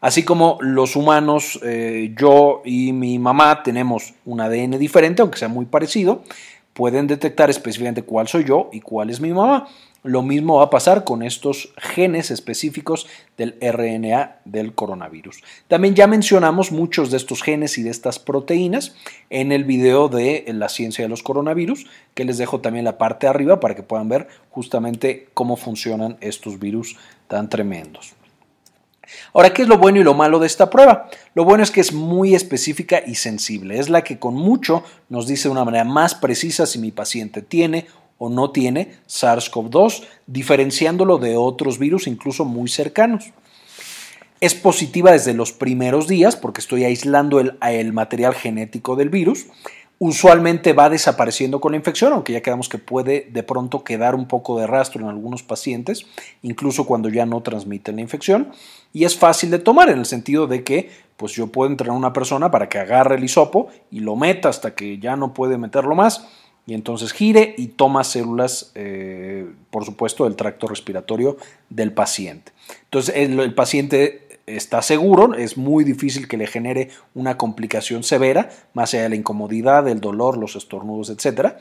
Así 0.00 0.22
como 0.22 0.58
los 0.60 0.96
humanos, 0.96 1.58
eh, 1.62 2.14
yo 2.18 2.60
y 2.64 2.92
mi 2.92 3.18
mamá 3.18 3.62
tenemos 3.62 4.12
un 4.26 4.40
ADN 4.40 4.78
diferente, 4.78 5.22
aunque 5.22 5.38
sea 5.38 5.48
muy 5.48 5.64
parecido, 5.64 6.22
pueden 6.74 7.06
detectar 7.06 7.48
específicamente 7.48 8.02
cuál 8.02 8.28
soy 8.28 8.44
yo 8.44 8.68
y 8.72 8.80
cuál 8.80 9.08
es 9.08 9.20
mi 9.20 9.32
mamá. 9.32 9.68
Lo 10.02 10.20
mismo 10.20 10.58
va 10.58 10.64
a 10.64 10.70
pasar 10.70 11.04
con 11.04 11.22
estos 11.22 11.72
genes 11.78 12.30
específicos 12.30 13.06
del 13.38 13.56
RNA 13.62 14.40
del 14.44 14.74
coronavirus. 14.74 15.42
También 15.66 15.94
ya 15.94 16.06
mencionamos 16.06 16.72
muchos 16.72 17.10
de 17.10 17.16
estos 17.16 17.42
genes 17.42 17.78
y 17.78 17.82
de 17.82 17.88
estas 17.88 18.18
proteínas 18.18 18.94
en 19.30 19.50
el 19.50 19.64
video 19.64 20.10
de 20.10 20.44
la 20.48 20.68
ciencia 20.68 21.06
de 21.06 21.08
los 21.08 21.22
coronavirus, 21.22 21.86
que 22.12 22.26
les 22.26 22.36
dejo 22.36 22.60
también 22.60 22.84
la 22.84 22.98
parte 22.98 23.26
de 23.26 23.30
arriba 23.30 23.60
para 23.60 23.74
que 23.74 23.82
puedan 23.82 24.10
ver 24.10 24.28
justamente 24.50 25.28
cómo 25.32 25.56
funcionan 25.56 26.18
estos 26.20 26.58
virus 26.58 26.98
tan 27.26 27.48
tremendos. 27.48 28.12
Ahora, 29.32 29.52
¿qué 29.52 29.62
es 29.62 29.68
lo 29.68 29.78
bueno 29.78 30.00
y 30.00 30.04
lo 30.04 30.14
malo 30.14 30.38
de 30.38 30.46
esta 30.46 30.70
prueba? 30.70 31.08
Lo 31.34 31.44
bueno 31.44 31.62
es 31.62 31.70
que 31.70 31.80
es 31.80 31.92
muy 31.92 32.34
específica 32.34 33.02
y 33.06 33.16
sensible. 33.16 33.78
Es 33.78 33.88
la 33.88 34.02
que 34.02 34.18
con 34.18 34.34
mucho 34.34 34.84
nos 35.08 35.26
dice 35.26 35.48
de 35.48 35.52
una 35.52 35.64
manera 35.64 35.84
más 35.84 36.14
precisa 36.14 36.66
si 36.66 36.78
mi 36.78 36.90
paciente 36.90 37.42
tiene 37.42 37.86
o 38.18 38.28
no 38.28 38.50
tiene 38.50 38.92
SARS-CoV-2, 39.08 40.04
diferenciándolo 40.26 41.18
de 41.18 41.36
otros 41.36 41.78
virus 41.78 42.06
incluso 42.06 42.44
muy 42.44 42.68
cercanos. 42.68 43.32
Es 44.40 44.54
positiva 44.54 45.12
desde 45.12 45.32
los 45.32 45.52
primeros 45.52 46.06
días 46.06 46.36
porque 46.36 46.60
estoy 46.60 46.84
aislando 46.84 47.40
el, 47.40 47.56
el 47.62 47.92
material 47.92 48.34
genético 48.34 48.96
del 48.96 49.08
virus. 49.08 49.46
Usualmente 49.98 50.72
va 50.72 50.90
desapareciendo 50.90 51.60
con 51.60 51.72
la 51.72 51.78
infección, 51.78 52.12
aunque 52.12 52.32
ya 52.32 52.42
quedamos 52.42 52.68
que 52.68 52.78
puede 52.78 53.28
de 53.30 53.42
pronto 53.42 53.84
quedar 53.84 54.14
un 54.14 54.26
poco 54.26 54.58
de 54.58 54.66
rastro 54.66 55.02
en 55.02 55.08
algunos 55.08 55.42
pacientes, 55.42 56.06
incluso 56.42 56.84
cuando 56.84 57.08
ya 57.08 57.26
no 57.26 57.42
transmiten 57.42 57.96
la 57.96 58.02
infección. 58.02 58.50
Y 58.92 59.04
es 59.04 59.16
fácil 59.16 59.50
de 59.50 59.58
tomar 59.58 59.88
en 59.88 59.98
el 59.98 60.06
sentido 60.06 60.46
de 60.46 60.64
que 60.64 60.90
pues 61.16 61.32
yo 61.32 61.46
puedo 61.46 61.70
entrenar 61.70 61.94
a 61.94 61.98
una 61.98 62.12
persona 62.12 62.50
para 62.50 62.68
que 62.68 62.78
agarre 62.78 63.16
el 63.16 63.24
hisopo 63.24 63.68
y 63.90 64.00
lo 64.00 64.16
meta 64.16 64.48
hasta 64.48 64.74
que 64.74 64.98
ya 64.98 65.16
no 65.16 65.32
puede 65.32 65.58
meterlo 65.58 65.94
más 65.94 66.26
y 66.66 66.74
entonces 66.74 67.12
gire 67.12 67.54
y 67.58 67.68
toma 67.68 68.04
células, 68.04 68.72
eh, 68.74 69.46
por 69.70 69.84
supuesto, 69.84 70.24
del 70.24 70.34
tracto 70.34 70.66
respiratorio 70.66 71.36
del 71.68 71.92
paciente. 71.92 72.52
Entonces 72.84 73.14
el 73.16 73.54
paciente 73.54 74.23
está 74.46 74.82
seguro, 74.82 75.34
es 75.34 75.56
muy 75.56 75.84
difícil 75.84 76.28
que 76.28 76.36
le 76.36 76.46
genere 76.46 76.90
una 77.14 77.36
complicación 77.36 78.02
severa, 78.02 78.50
más 78.72 78.94
allá 78.94 79.04
de 79.04 79.08
la 79.10 79.16
incomodidad, 79.16 79.88
el 79.88 80.00
dolor, 80.00 80.36
los 80.36 80.56
estornudos, 80.56 81.10
etc. 81.10 81.54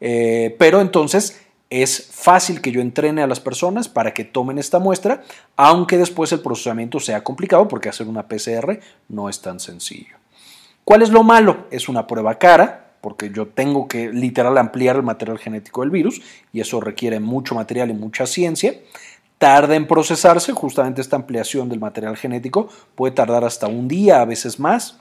Eh, 0.00 0.56
pero 0.58 0.80
entonces 0.80 1.40
es 1.70 2.08
fácil 2.12 2.60
que 2.60 2.72
yo 2.72 2.80
entrene 2.80 3.22
a 3.22 3.26
las 3.26 3.40
personas 3.40 3.88
para 3.88 4.12
que 4.12 4.24
tomen 4.24 4.58
esta 4.58 4.78
muestra, 4.78 5.22
aunque 5.56 5.98
después 5.98 6.32
el 6.32 6.40
procesamiento 6.40 6.98
sea 6.98 7.22
complicado 7.22 7.68
porque 7.68 7.88
hacer 7.88 8.08
una 8.08 8.26
PCR 8.26 8.80
no 9.08 9.28
es 9.28 9.40
tan 9.40 9.60
sencillo. 9.60 10.16
¿Cuál 10.84 11.02
es 11.02 11.10
lo 11.10 11.22
malo? 11.22 11.68
Es 11.70 11.88
una 11.88 12.06
prueba 12.06 12.38
cara, 12.38 12.94
porque 13.00 13.30
yo 13.30 13.46
tengo 13.46 13.88
que 13.88 14.10
literal 14.10 14.58
ampliar 14.58 14.96
el 14.96 15.02
material 15.02 15.38
genético 15.38 15.82
del 15.82 15.90
virus 15.90 16.20
y 16.52 16.60
eso 16.60 16.80
requiere 16.80 17.20
mucho 17.20 17.54
material 17.54 17.90
y 17.90 17.94
mucha 17.94 18.26
ciencia 18.26 18.74
tarda 19.40 19.74
en 19.74 19.86
procesarse, 19.86 20.52
justamente 20.52 21.00
esta 21.00 21.16
ampliación 21.16 21.70
del 21.70 21.80
material 21.80 22.14
genético 22.14 22.68
puede 22.94 23.14
tardar 23.14 23.42
hasta 23.42 23.68
un 23.68 23.88
día, 23.88 24.20
a 24.20 24.26
veces 24.26 24.60
más. 24.60 24.98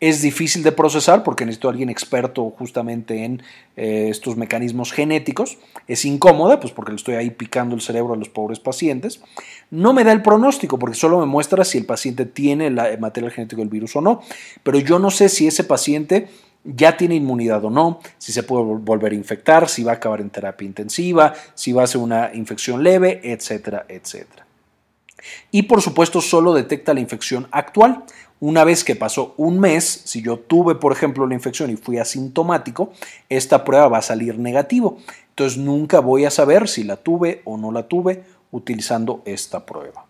Es 0.00 0.20
difícil 0.20 0.62
de 0.62 0.70
procesar 0.70 1.22
porque 1.22 1.46
necesito 1.46 1.68
a 1.68 1.70
alguien 1.70 1.88
experto 1.88 2.50
justamente 2.58 3.24
en 3.24 3.42
eh, 3.78 4.08
estos 4.10 4.36
mecanismos 4.36 4.92
genéticos. 4.92 5.56
Es 5.88 6.04
incómoda, 6.04 6.60
pues 6.60 6.74
porque 6.74 6.92
le 6.92 6.96
estoy 6.96 7.14
ahí 7.14 7.30
picando 7.30 7.74
el 7.74 7.80
cerebro 7.80 8.12
a 8.12 8.16
los 8.18 8.28
pobres 8.28 8.60
pacientes. 8.60 9.22
No 9.70 9.94
me 9.94 10.04
da 10.04 10.12
el 10.12 10.20
pronóstico 10.20 10.78
porque 10.78 10.96
solo 10.96 11.18
me 11.18 11.26
muestra 11.26 11.64
si 11.64 11.78
el 11.78 11.86
paciente 11.86 12.26
tiene 12.26 12.66
el 12.66 12.98
material 12.98 13.32
genético 13.32 13.62
del 13.62 13.70
virus 13.70 13.96
o 13.96 14.02
no. 14.02 14.20
Pero 14.62 14.78
yo 14.78 14.98
no 14.98 15.10
sé 15.10 15.30
si 15.30 15.46
ese 15.46 15.64
paciente 15.64 16.28
ya 16.64 16.96
tiene 16.96 17.14
inmunidad 17.14 17.64
o 17.64 17.70
no, 17.70 18.00
si 18.18 18.32
se 18.32 18.42
puede 18.42 18.64
volver 18.64 19.12
a 19.12 19.16
infectar, 19.16 19.68
si 19.68 19.82
va 19.82 19.92
a 19.92 19.94
acabar 19.96 20.20
en 20.20 20.30
terapia 20.30 20.66
intensiva, 20.66 21.34
si 21.54 21.72
va 21.72 21.84
a 21.84 21.86
ser 21.86 22.00
una 22.00 22.30
infección 22.34 22.82
leve, 22.82 23.20
etcétera, 23.24 23.86
etcétera. 23.88 24.46
Y 25.50 25.62
por 25.62 25.82
supuesto 25.82 26.20
solo 26.20 26.54
detecta 26.54 26.94
la 26.94 27.00
infección 27.00 27.48
actual. 27.50 28.04
Una 28.40 28.64
vez 28.64 28.84
que 28.84 28.96
pasó 28.96 29.34
un 29.36 29.60
mes, 29.60 29.84
si 30.04 30.22
yo 30.22 30.38
tuve 30.38 30.74
por 30.74 30.92
ejemplo 30.92 31.26
la 31.26 31.34
infección 31.34 31.70
y 31.70 31.76
fui 31.76 31.98
asintomático, 31.98 32.92
esta 33.28 33.64
prueba 33.64 33.88
va 33.88 33.98
a 33.98 34.02
salir 34.02 34.38
negativo. 34.38 34.98
Entonces 35.30 35.58
nunca 35.58 36.00
voy 36.00 36.24
a 36.24 36.30
saber 36.30 36.68
si 36.68 36.84
la 36.84 36.96
tuve 36.96 37.42
o 37.44 37.58
no 37.58 37.70
la 37.70 37.86
tuve 37.86 38.24
utilizando 38.50 39.22
esta 39.26 39.66
prueba. 39.66 40.09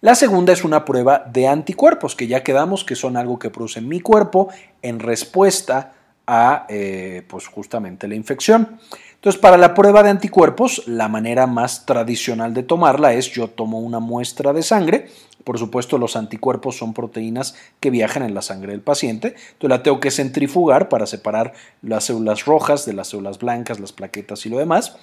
La 0.00 0.14
segunda 0.14 0.52
es 0.52 0.62
una 0.62 0.84
prueba 0.84 1.24
de 1.32 1.48
anticuerpos, 1.48 2.14
que 2.14 2.28
ya 2.28 2.44
quedamos 2.44 2.84
que 2.84 2.94
son 2.94 3.16
algo 3.16 3.40
que 3.40 3.50
produce 3.50 3.80
mi 3.80 3.98
cuerpo 3.98 4.48
en 4.80 5.00
respuesta 5.00 5.92
a 6.24 6.66
eh, 6.68 7.24
pues 7.26 7.48
justamente 7.48 8.06
la 8.06 8.14
infección. 8.14 8.78
Entonces, 9.14 9.40
para 9.40 9.56
la 9.56 9.74
prueba 9.74 10.04
de 10.04 10.10
anticuerpos, 10.10 10.86
la 10.86 11.08
manera 11.08 11.48
más 11.48 11.84
tradicional 11.84 12.54
de 12.54 12.62
tomarla 12.62 13.14
es 13.14 13.32
yo 13.32 13.48
tomo 13.48 13.80
una 13.80 13.98
muestra 13.98 14.52
de 14.52 14.62
sangre. 14.62 15.08
Por 15.42 15.58
supuesto, 15.58 15.98
los 15.98 16.14
anticuerpos 16.14 16.78
son 16.78 16.94
proteínas 16.94 17.56
que 17.80 17.90
viajan 17.90 18.22
en 18.22 18.34
la 18.34 18.42
sangre 18.42 18.70
del 18.70 18.82
paciente. 18.82 19.34
Entonces, 19.52 19.70
la 19.70 19.82
tengo 19.82 19.98
que 19.98 20.12
centrifugar 20.12 20.88
para 20.88 21.06
separar 21.06 21.54
las 21.82 22.04
células 22.04 22.44
rojas 22.44 22.86
de 22.86 22.92
las 22.92 23.08
células 23.08 23.40
blancas, 23.40 23.80
las 23.80 23.90
plaquetas 23.90 24.46
y 24.46 24.48
lo 24.48 24.58
demás. 24.58 24.96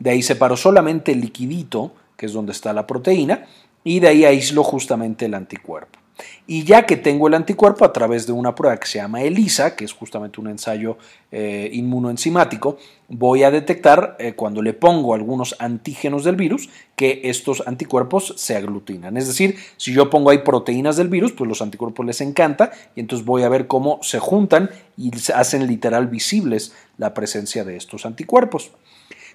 De 0.00 0.10
ahí 0.10 0.22
separo 0.22 0.56
solamente 0.56 1.12
el 1.12 1.20
liquidito, 1.20 1.94
que 2.16 2.26
es 2.26 2.32
donde 2.32 2.50
está 2.50 2.72
la 2.72 2.88
proteína, 2.88 3.46
y 3.84 4.00
de 4.00 4.08
ahí 4.08 4.24
aíslo 4.24 4.62
justamente 4.62 5.26
el 5.26 5.34
anticuerpo. 5.34 6.00
Y 6.46 6.64
ya 6.64 6.84
que 6.84 6.96
tengo 6.96 7.28
el 7.28 7.34
anticuerpo 7.34 7.84
a 7.84 7.92
través 7.92 8.26
de 8.26 8.32
una 8.32 8.54
prueba 8.54 8.76
que 8.76 8.86
se 8.86 8.98
llama 8.98 9.22
ELISA, 9.22 9.76
que 9.76 9.84
es 9.84 9.92
justamente 9.92 10.40
un 10.40 10.48
ensayo 10.48 10.98
eh, 11.30 11.70
inmunoenzimático, 11.72 12.78
voy 13.08 13.42
a 13.42 13.50
detectar 13.50 14.16
eh, 14.18 14.34
cuando 14.34 14.62
le 14.62 14.72
pongo 14.72 15.14
algunos 15.14 15.56
antígenos 15.58 16.24
del 16.24 16.36
virus 16.36 16.68
que 16.96 17.20
estos 17.24 17.62
anticuerpos 17.66 18.34
se 18.36 18.56
aglutinan. 18.56 19.16
Es 19.16 19.28
decir, 19.28 19.56
si 19.76 19.92
yo 19.92 20.10
pongo 20.10 20.30
ahí 20.30 20.38
proteínas 20.38 20.96
del 20.96 21.08
virus, 21.08 21.32
pues 21.32 21.48
los 21.48 21.62
anticuerpos 21.62 22.04
les 22.04 22.20
encanta 22.20 22.72
y 22.94 23.00
entonces 23.00 23.24
voy 23.24 23.42
a 23.42 23.48
ver 23.48 23.66
cómo 23.66 23.98
se 24.02 24.18
juntan 24.18 24.70
y 24.96 25.10
hacen 25.34 25.66
literal 25.66 26.08
visibles 26.08 26.74
la 26.98 27.14
presencia 27.14 27.64
de 27.64 27.76
estos 27.76 28.06
anticuerpos. 28.06 28.72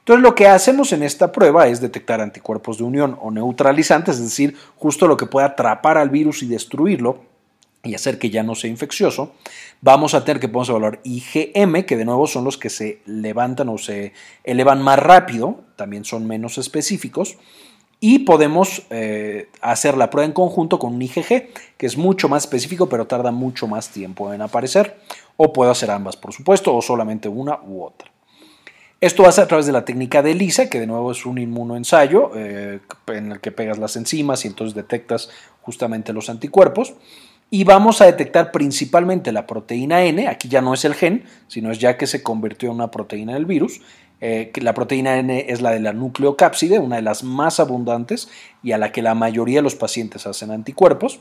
Entonces 0.06 0.22
lo 0.22 0.36
que 0.36 0.46
hacemos 0.46 0.94
en 0.94 1.02
esta 1.02 1.32
prueba 1.32 1.68
es 1.68 1.82
detectar 1.82 2.22
anticuerpos 2.22 2.78
de 2.78 2.84
unión 2.84 3.18
o 3.20 3.32
neutralizantes, 3.32 4.18
es 4.18 4.26
decir, 4.26 4.56
justo 4.76 5.08
lo 5.08 5.18
que 5.18 5.26
puede 5.26 5.48
atrapar 5.48 5.98
al 5.98 6.12
virus 6.12 6.44
y 6.44 6.48
destruirlo 6.48 7.24
y 7.82 7.96
hacer 7.96 8.20
que 8.20 8.30
ya 8.30 8.44
no 8.44 8.54
sea 8.54 8.70
infeccioso. 8.70 9.32
Vamos 9.82 10.14
a 10.14 10.24
tener 10.24 10.40
que 10.40 10.48
podemos 10.48 10.70
evaluar 10.70 11.00
IgM, 11.04 11.88
que 11.88 11.98
de 11.98 12.06
nuevo 12.06 12.28
son 12.28 12.44
los 12.44 12.60
que 12.60 12.70
se 12.70 13.02
levantan 13.08 13.68
o 13.70 13.80
se 13.80 14.14
elevan 14.44 14.80
más 14.80 15.00
rápido, 15.00 15.62
también 15.76 16.06
son 16.06 16.28
menos 16.28 16.60
específicos. 16.60 17.38
Y 18.00 18.20
podemos 18.20 18.84
eh, 18.92 19.50
hacer 19.60 19.98
la 19.98 20.12
prueba 20.12 20.28
en 20.28 20.34
conjunto 20.34 20.78
con 20.78 20.94
un 20.94 21.02
IgG, 21.02 21.50
que 21.78 21.86
es 21.88 21.98
mucho 21.98 22.30
más 22.30 22.44
específico, 22.44 22.88
pero 22.88 23.08
tarda 23.08 23.32
mucho 23.32 23.66
más 23.66 23.90
tiempo 23.90 24.32
en 24.32 24.44
aparecer. 24.44 25.00
O 25.36 25.52
puedo 25.52 25.72
hacer 25.72 25.90
ambas, 25.90 26.16
por 26.16 26.32
supuesto, 26.32 26.76
o 26.76 26.82
solamente 26.84 27.28
una 27.28 27.60
u 27.64 27.84
otra. 27.84 28.12
Esto 29.06 29.28
hace 29.28 29.40
a 29.40 29.48
través 29.48 29.68
de 29.68 29.72
la 29.72 29.86
técnica 29.86 30.24
de 30.24 30.32
ELISA, 30.32 30.68
que 30.68 30.80
de 30.80 30.88
nuevo 30.88 31.12
es 31.12 31.28
un 31.28 31.38
inmunoensayo 31.38 32.32
eh, 32.36 32.80
en 33.06 33.34
el 33.34 33.40
que 33.40 33.52
pegas 33.52 33.78
las 33.78 33.96
enzimas 33.98 34.44
y 34.44 34.48
entonces 34.48 34.74
detectas 34.74 35.30
justamente 35.62 36.12
los 36.12 36.28
anticuerpos. 36.28 36.96
Y 37.52 37.66
vamos 37.66 38.02
a 38.02 38.06
detectar 38.06 38.52
principalmente 38.52 39.32
la 39.32 39.46
proteína 39.46 40.02
N, 40.02 40.28
aquí 40.28 40.50
ya 40.50 40.62
no 40.62 40.74
es 40.74 40.86
el 40.86 40.96
gen, 40.96 41.26
sino 41.48 41.70
es 41.70 41.78
ya 41.78 41.98
que 41.98 42.08
se 42.08 42.24
convirtió 42.24 42.70
en 42.70 42.78
una 42.78 42.90
proteína 42.90 43.36
del 43.36 43.46
virus. 43.46 43.80
Eh, 44.22 44.52
la 44.62 44.74
proteína 44.74 45.18
N 45.18 45.46
es 45.50 45.62
la 45.62 45.72
de 45.72 45.80
la 45.80 45.94
nucleocápside, 45.94 46.80
una 46.80 46.96
de 46.96 47.02
las 47.02 47.24
más 47.24 47.60
abundantes 47.60 48.30
y 48.64 48.72
a 48.72 48.78
la 48.78 48.92
que 48.92 49.02
la 49.02 49.14
mayoría 49.14 49.60
de 49.60 49.64
los 49.64 49.76
pacientes 49.76 50.26
hacen 50.26 50.52
anticuerpos. 50.52 51.20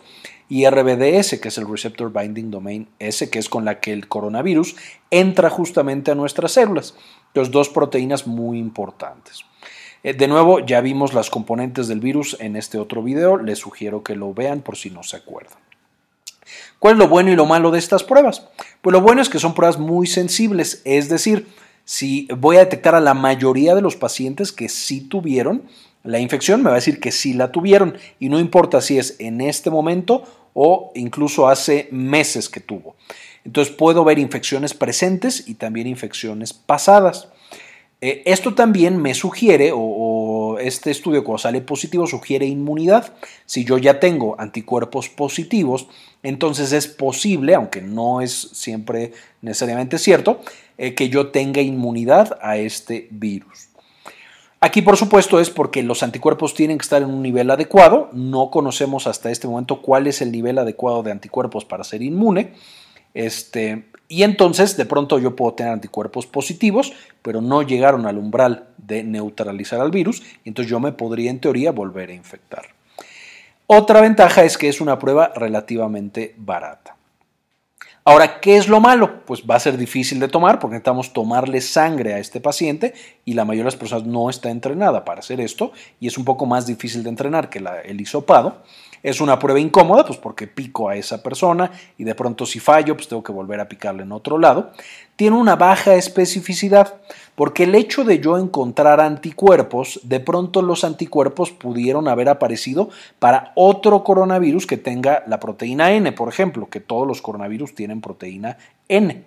Y 0.48 0.66
RBDS, 0.68 1.40
que 1.40 1.48
es 1.48 1.58
el 1.58 1.68
Receptor 1.68 2.12
Binding 2.12 2.50
Domain 2.50 2.88
S, 2.98 3.28
que 3.30 3.38
es 3.38 3.48
con 3.48 3.64
la 3.64 3.80
que 3.80 3.92
el 3.92 4.08
coronavirus 4.08 4.76
entra 5.10 5.50
justamente 5.50 6.10
a 6.10 6.14
nuestras 6.14 6.52
células. 6.52 6.94
Entonces, 7.28 7.52
dos 7.52 7.68
proteínas 7.68 8.26
muy 8.26 8.58
importantes. 8.58 9.44
Eh, 10.04 10.12
de 10.12 10.28
nuevo, 10.28 10.60
ya 10.60 10.80
vimos 10.82 11.14
las 11.14 11.30
componentes 11.30 11.88
del 11.88 12.00
virus 12.00 12.36
en 12.38 12.56
este 12.56 12.78
otro 12.78 13.02
video, 13.02 13.38
les 13.38 13.58
sugiero 13.58 14.04
que 14.04 14.14
lo 14.14 14.34
vean 14.34 14.60
por 14.60 14.76
si 14.76 14.90
no 14.90 15.02
se 15.02 15.16
acuerdan. 15.16 15.58
¿Cuál 16.78 16.94
es 16.94 16.98
lo 16.98 17.08
bueno 17.08 17.32
y 17.32 17.36
lo 17.36 17.46
malo 17.46 17.70
de 17.70 17.78
estas 17.78 18.04
pruebas? 18.04 18.46
Pues 18.82 18.92
lo 18.92 19.00
bueno 19.00 19.22
es 19.22 19.30
que 19.30 19.38
son 19.38 19.54
pruebas 19.54 19.78
muy 19.78 20.06
sensibles, 20.06 20.82
es 20.84 21.08
decir, 21.08 21.48
si 21.85 22.29
voy 22.37 22.57
a 22.57 22.61
detectar 22.61 22.95
a 22.95 23.00
la 23.00 23.14
mayoría 23.14 23.75
de 23.75 23.83
los 23.83 23.97
pacientes 23.97 24.53
que 24.53 24.69
sí 24.69 25.03
tuvieron 25.03 25.64
la 26.03 26.19
infección, 26.19 26.62
me 26.62 26.67
va 26.69 26.73
a 26.73 26.76
decir 26.76 27.00
que 27.00 27.11
sí 27.11 27.33
la 27.33 27.50
tuvieron 27.50 27.97
y 28.21 28.29
no 28.29 28.38
importa 28.38 28.81
si 28.81 28.99
es 28.99 29.17
en 29.19 29.41
este 29.41 29.71
momento 29.71 30.25
o 30.53 30.93
incluso 30.95 31.49
hace 31.49 31.88
meses 31.91 32.49
que 32.49 32.61
tuvo. 32.61 32.95
Entonces 33.45 33.75
puedo 33.75 34.05
ver 34.05 34.19
infecciones 34.19 34.75
presentes 34.75 35.49
y 35.49 35.55
también 35.55 35.87
infecciones 35.87 36.53
pasadas. 36.53 37.29
Eh, 38.00 38.23
esto 38.26 38.55
también 38.55 39.00
me 39.00 39.14
sugiere, 39.14 39.71
o, 39.75 40.59
este 40.61 40.91
estudio 40.91 41.25
cuando 41.25 41.38
sale 41.38 41.61
positivo 41.62 42.07
sugiere 42.07 42.47
inmunidad. 42.47 43.14
Si 43.45 43.64
yo 43.64 43.79
ya 43.79 43.99
tengo 43.99 44.37
anticuerpos 44.38 45.09
positivos, 45.09 45.88
entonces 46.23 46.73
es 46.73 46.87
posible, 46.87 47.55
aunque 47.55 47.81
no 47.83 48.21
es 48.21 48.50
siempre 48.53 49.12
necesariamente 49.43 49.99
cierto, 49.99 50.41
eh, 50.78 50.95
que 50.95 51.09
yo 51.09 51.28
tenga 51.28 51.61
inmunidad 51.62 52.38
a 52.43 52.57
este 52.57 53.09
virus. 53.11 53.69
Aquí, 54.61 54.81
por 54.81 54.97
supuesto, 54.97 55.40
es 55.40 55.50
porque 55.50 55.83
los 55.83 56.02
anticuerpos 56.02 56.54
tienen 56.54 56.78
que 56.78 56.83
estar 56.83 57.02
en 57.02 57.11
un 57.11 57.23
nivel 57.23 57.50
adecuado. 57.50 58.09
No 58.12 58.50
conocemos 58.50 59.07
hasta 59.07 59.31
este 59.31 59.47
momento 59.47 59.83
cuál 59.83 60.07
es 60.07 60.23
el 60.23 60.33
nivel 60.33 60.59
adecuado 60.59 61.02
de 61.02 61.12
anticuerpos 61.12 61.66
para 61.66 61.85
ser 61.85 62.00
inmune. 62.00 62.52
Este, 63.12 63.85
y 64.09 64.23
entonces 64.23 64.76
de 64.76 64.87
pronto 64.87 65.19
yo 65.19 65.37
puedo 65.37 65.54
tener 65.54 65.73
anticuerpos 65.73 66.26
positivos, 66.26 66.93
pero 67.23 67.40
no 67.40 67.62
llegaron 67.62 68.07
al 68.07 68.19
umbral 68.19 68.69
de 68.78 69.04
neutralizar 69.04 69.81
al 69.81 69.90
virus, 69.90 70.23
entonces 70.45 70.71
yo 70.71 70.81
me 70.81 70.93
podría 70.93 71.31
en 71.31 71.40
teoría 71.40 71.73
volver 71.73 72.11
a 72.11 72.14
infectar. 72.14 72.66
Otra 73.66 74.00
ventaja 74.00 74.45
es 74.45 74.59
que 74.59 74.69
es 74.69 74.81
una 74.81 74.99
prueba 74.99 75.33
relativamente 75.35 76.35
barata. 76.37 76.97
Ahora, 78.06 78.38
¿qué 78.38 78.58
es 78.58 78.68
lo 78.68 78.80
malo? 78.80 79.25
Pues 79.25 79.44
va 79.50 79.54
a 79.54 79.61
ser 79.61 79.78
difícil 79.78 80.20
de 80.20 80.28
tomar 80.28 80.58
porque 80.58 80.75
necesitamos 80.75 81.14
tomarle 81.14 81.62
sangre 81.62 82.12
a 82.12 82.18
este 82.18 82.38
paciente 82.38 82.92
y 83.25 83.32
la 83.32 83.46
mayoría 83.46 83.62
de 83.62 83.68
las 83.68 83.76
personas 83.76 84.06
no 84.06 84.28
está 84.28 84.50
entrenada 84.50 85.06
para 85.06 85.20
hacer 85.20 85.40
esto 85.40 85.73
y 86.00 86.06
es 86.06 86.18
un 86.18 86.26
poco 86.26 86.44
más 86.44 86.66
difícil 86.66 87.02
de 87.02 87.08
entrenar 87.08 87.49
que 87.49 87.64
el 87.84 87.99
hisopado. 87.99 88.58
Es 89.02 89.23
una 89.23 89.38
prueba 89.38 89.58
incómoda, 89.58 90.04
pues 90.04 90.18
porque 90.18 90.46
pico 90.46 90.90
a 90.90 90.96
esa 90.96 91.23
persona 91.23 91.70
y 91.96 92.04
de 92.04 92.14
pronto 92.14 92.44
si 92.44 92.61
fallo, 92.61 92.94
pues 92.94 93.08
tengo 93.08 93.23
que 93.23 93.32
volver 93.32 93.61
a 93.61 93.68
picarle 93.68 94.02
en 94.02 94.12
otro 94.12 94.38
lado. 94.38 94.73
Tiene 95.16 95.37
una 95.37 95.56
baja 95.56 95.94
especificidad, 95.94 97.00
porque 97.35 97.64
el 97.64 97.75
hecho 97.75 98.04
de 98.04 98.21
yo 98.21 98.38
encontrar 98.38 99.00
anticuerpos, 99.00 100.00
de 100.02 100.21
pronto 100.21 100.62
los 100.62 100.85
anticuerpos 100.85 101.50
pudieron 101.50 102.09
haber 102.09 102.28
aparecido 102.28 102.90
para 103.18 103.52
otro 103.54 104.02
coronavirus 104.04 104.66
que 104.66 104.76
tenga 104.76 105.23
la 105.26 105.40
proteína 105.40 105.92
N, 105.92 106.11
por 106.12 106.28
ejemplo, 106.28 106.68
que 106.68 106.80
todos 106.80 107.06
los 107.06 107.23
coronavirus 107.23 107.75
tienen 107.75 108.00
proteína 108.00 108.59
N. 108.88 109.25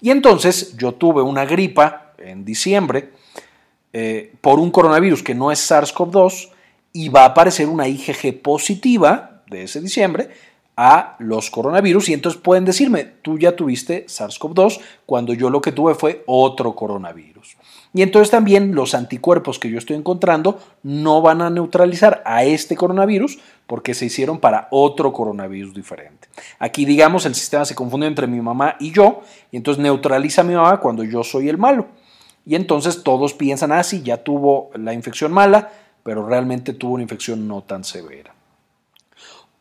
Y 0.00 0.10
entonces 0.10 0.76
yo 0.76 0.92
tuve 0.92 1.22
una 1.22 1.44
gripa 1.44 2.12
en 2.18 2.44
diciembre 2.44 3.10
eh, 3.92 4.32
por 4.40 4.58
un 4.58 4.70
coronavirus 4.70 5.22
que 5.22 5.34
no 5.34 5.50
es 5.52 5.70
SARS-CoV-2 5.70 6.50
y 6.92 7.08
va 7.08 7.22
a 7.22 7.26
aparecer 7.26 7.68
una 7.68 7.88
IgG 7.88 8.40
positiva 8.42 9.42
de 9.48 9.64
ese 9.64 9.80
diciembre 9.80 10.30
a 10.76 11.16
los 11.20 11.50
coronavirus 11.50 12.08
y 12.08 12.14
entonces 12.14 12.40
pueden 12.40 12.64
decirme, 12.64 13.04
tú 13.22 13.38
ya 13.38 13.54
tuviste 13.54 14.06
SARS-CoV-2 14.06 14.80
cuando 15.06 15.32
yo 15.32 15.50
lo 15.50 15.60
que 15.60 15.72
tuve 15.72 15.94
fue 15.94 16.24
otro 16.26 16.74
coronavirus. 16.74 17.56
Y 17.92 18.02
entonces 18.02 18.30
también 18.30 18.74
los 18.74 18.94
anticuerpos 18.94 19.60
que 19.60 19.70
yo 19.70 19.78
estoy 19.78 19.96
encontrando 19.96 20.58
no 20.82 21.22
van 21.22 21.42
a 21.42 21.50
neutralizar 21.50 22.22
a 22.26 22.42
este 22.42 22.74
coronavirus 22.74 23.38
porque 23.68 23.94
se 23.94 24.06
hicieron 24.06 24.40
para 24.40 24.66
otro 24.72 25.12
coronavirus 25.12 25.72
diferente. 25.74 26.28
Aquí 26.58 26.84
digamos 26.84 27.24
el 27.24 27.36
sistema 27.36 27.64
se 27.64 27.76
confunde 27.76 28.08
entre 28.08 28.26
mi 28.26 28.40
mamá 28.40 28.74
y 28.80 28.90
yo 28.90 29.22
y 29.52 29.56
entonces 29.56 29.80
neutraliza 29.80 30.40
a 30.40 30.44
mi 30.44 30.54
mamá 30.54 30.80
cuando 30.80 31.04
yo 31.04 31.22
soy 31.22 31.48
el 31.48 31.56
malo. 31.56 31.86
Y 32.44 32.56
entonces 32.56 33.04
todos 33.04 33.32
piensan, 33.32 33.72
ah, 33.72 33.82
ya 33.82 34.22
tuvo 34.22 34.70
la 34.74 34.92
infección 34.92 35.32
mala, 35.32 35.70
pero 36.02 36.26
realmente 36.26 36.74
tuvo 36.74 36.94
una 36.94 37.02
infección 37.04 37.46
no 37.48 37.62
tan 37.62 37.84
severa. 37.84 38.34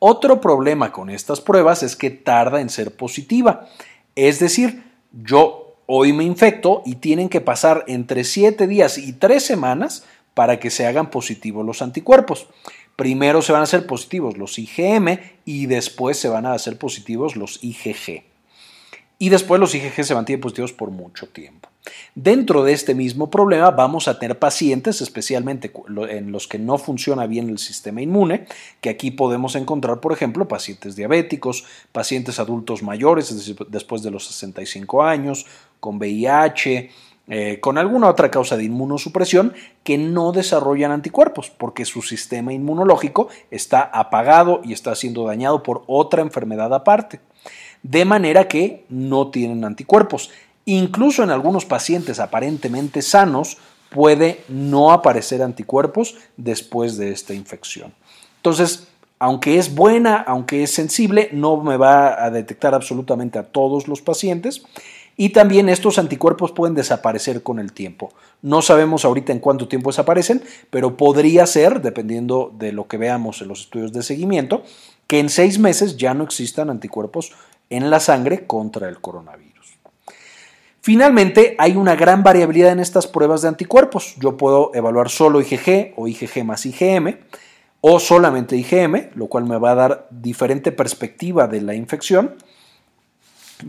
Otro 0.05 0.41
problema 0.41 0.91
con 0.91 1.09
estas 1.09 1.39
pruebas 1.39 1.81
es 1.81 1.95
que 1.95 2.09
tarda 2.09 2.59
en 2.59 2.69
ser 2.69 2.93
positiva. 2.93 3.69
Es 4.17 4.37
decir, 4.37 4.83
yo 5.13 5.77
hoy 5.85 6.11
me 6.11 6.25
infecto 6.25 6.81
y 6.85 6.95
tienen 6.95 7.29
que 7.29 7.39
pasar 7.39 7.85
entre 7.87 8.25
7 8.25 8.67
días 8.67 8.97
y 8.97 9.13
3 9.13 9.41
semanas 9.41 10.03
para 10.33 10.59
que 10.59 10.71
se 10.71 10.85
hagan 10.85 11.09
positivos 11.09 11.65
los 11.65 11.81
anticuerpos. 11.81 12.47
Primero 12.97 13.41
se 13.41 13.53
van 13.53 13.61
a 13.61 13.63
hacer 13.63 13.87
positivos 13.87 14.37
los 14.37 14.59
IgM 14.59 15.19
y 15.45 15.67
después 15.67 16.19
se 16.19 16.27
van 16.27 16.47
a 16.47 16.53
hacer 16.53 16.77
positivos 16.77 17.37
los 17.37 17.63
IgG. 17.63 18.32
Y 19.19 19.29
después 19.29 19.59
los 19.59 19.73
IgG 19.73 20.03
se 20.03 20.15
mantienen 20.15 20.41
positivos 20.41 20.73
por 20.73 20.91
mucho 20.91 21.27
tiempo. 21.27 21.69
Dentro 22.15 22.63
de 22.63 22.73
este 22.73 22.95
mismo 22.95 23.29
problema 23.29 23.71
vamos 23.71 24.07
a 24.07 24.19
tener 24.19 24.39
pacientes, 24.39 25.01
especialmente 25.01 25.71
en 26.09 26.31
los 26.31 26.47
que 26.47 26.59
no 26.59 26.77
funciona 26.77 27.27
bien 27.27 27.49
el 27.49 27.57
sistema 27.57 28.01
inmune, 28.01 28.45
que 28.81 28.89
aquí 28.89 29.11
podemos 29.11 29.55
encontrar, 29.55 29.99
por 29.99 30.13
ejemplo, 30.13 30.47
pacientes 30.47 30.95
diabéticos, 30.95 31.65
pacientes 31.91 32.39
adultos 32.39 32.83
mayores, 32.83 33.31
es 33.31 33.37
decir, 33.37 33.57
después 33.69 34.01
de 34.03 34.11
los 34.11 34.25
65 34.27 35.03
años, 35.03 35.45
con 35.79 35.97
VIH, 35.97 36.91
eh, 37.27 37.59
con 37.61 37.77
alguna 37.77 38.09
otra 38.09 38.29
causa 38.29 38.57
de 38.57 38.65
inmunosupresión 38.65 39.53
que 39.83 39.97
no 39.97 40.33
desarrollan 40.33 40.91
anticuerpos 40.91 41.49
porque 41.49 41.85
su 41.85 42.01
sistema 42.01 42.51
inmunológico 42.51 43.29
está 43.49 43.81
apagado 43.81 44.59
y 44.63 44.73
está 44.73 44.93
siendo 44.93 45.25
dañado 45.25 45.63
por 45.63 45.83
otra 45.87 46.21
enfermedad 46.21 46.73
aparte. 46.73 47.21
De 47.83 48.05
manera 48.05 48.47
que 48.47 48.85
no 48.89 49.29
tienen 49.29 49.63
anticuerpos. 49.63 50.31
Incluso 50.65 51.23
en 51.23 51.29
algunos 51.29 51.65
pacientes 51.65 52.19
aparentemente 52.19 53.01
sanos 53.01 53.57
puede 53.89 54.43
no 54.47 54.91
aparecer 54.91 55.41
anticuerpos 55.41 56.15
después 56.37 56.97
de 56.97 57.11
esta 57.11 57.33
infección. 57.33 57.93
Entonces, 58.37 58.87
aunque 59.19 59.57
es 59.57 59.73
buena, 59.73 60.17
aunque 60.17 60.63
es 60.63 60.71
sensible, 60.71 61.29
no 61.31 61.57
me 61.57 61.77
va 61.77 62.23
a 62.23 62.29
detectar 62.31 62.73
absolutamente 62.73 63.39
a 63.39 63.43
todos 63.43 63.87
los 63.87 64.01
pacientes. 64.01 64.63
Y 65.15 65.29
también 65.29 65.69
estos 65.69 65.99
anticuerpos 65.99 66.51
pueden 66.51 66.73
desaparecer 66.73 67.43
con 67.43 67.59
el 67.59 67.71
tiempo. 67.71 68.11
No 68.41 68.61
sabemos 68.61 69.05
ahorita 69.05 69.31
en 69.31 69.39
cuánto 69.39 69.67
tiempo 69.67 69.91
desaparecen, 69.91 70.43
pero 70.71 70.97
podría 70.97 71.45
ser, 71.45 71.81
dependiendo 71.81 72.51
de 72.57 72.71
lo 72.71 72.87
que 72.87 72.97
veamos 72.97 73.41
en 73.41 73.49
los 73.49 73.61
estudios 73.61 73.93
de 73.93 74.01
seguimiento, 74.01 74.63
que 75.05 75.19
en 75.19 75.29
seis 75.29 75.59
meses 75.59 75.97
ya 75.97 76.13
no 76.15 76.23
existan 76.23 76.69
anticuerpos 76.71 77.31
en 77.69 77.89
la 77.89 77.99
sangre 77.99 78.45
contra 78.45 78.89
el 78.89 78.99
coronavirus. 78.99 79.53
Finalmente, 80.81 81.55
hay 81.59 81.77
una 81.77 81.95
gran 81.95 82.23
variabilidad 82.23 82.73
en 82.73 82.81
estas 82.81 83.07
pruebas 83.07 83.41
de 83.41 83.47
anticuerpos. 83.47 84.15
Yo 84.19 84.35
puedo 84.35 84.71
evaluar 84.73 85.09
solo 85.09 85.39
IgG 85.39 85.93
o 85.95 86.07
IgG 86.07 86.43
más 86.43 86.65
IgM 86.65 87.19
o 87.79 87.99
solamente 87.99 88.57
IgM, 88.57 89.11
lo 89.15 89.27
cual 89.27 89.45
me 89.45 89.57
va 89.57 89.71
a 89.71 89.75
dar 89.75 90.07
diferente 90.09 90.71
perspectiva 90.71 91.47
de 91.47 91.61
la 91.61 91.73
infección. 91.73 92.35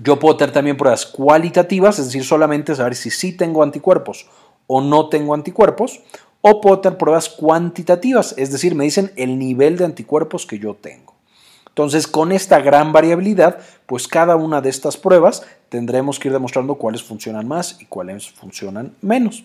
Yo 0.02 0.18
puedo 0.18 0.36
tener 0.36 0.52
también 0.52 0.76
pruebas 0.76 1.06
cualitativas, 1.06 1.98
es 1.98 2.06
decir, 2.06 2.24
solamente 2.24 2.74
saber 2.74 2.96
si 2.96 3.10
sí 3.10 3.32
tengo 3.36 3.62
anticuerpos 3.62 4.28
o 4.66 4.80
no 4.80 5.08
tengo 5.08 5.34
anticuerpos, 5.34 6.00
o 6.40 6.60
puedo 6.60 6.80
tener 6.80 6.98
pruebas 6.98 7.28
cuantitativas, 7.28 8.34
es 8.36 8.50
decir, 8.50 8.74
me 8.74 8.84
dicen 8.84 9.12
el 9.16 9.38
nivel 9.38 9.76
de 9.76 9.84
anticuerpos 9.84 10.46
que 10.46 10.58
yo 10.58 10.74
tengo. 10.74 11.03
Entonces, 11.74 12.06
con 12.06 12.30
esta 12.30 12.60
gran 12.60 12.92
variabilidad, 12.92 13.58
pues 13.86 14.06
cada 14.06 14.36
una 14.36 14.60
de 14.60 14.70
estas 14.70 14.96
pruebas 14.96 15.42
tendremos 15.68 16.20
que 16.20 16.28
ir 16.28 16.32
demostrando 16.32 16.76
cuáles 16.76 17.02
funcionan 17.02 17.48
más 17.48 17.78
y 17.80 17.86
cuáles 17.86 18.30
funcionan 18.30 18.94
menos. 19.02 19.42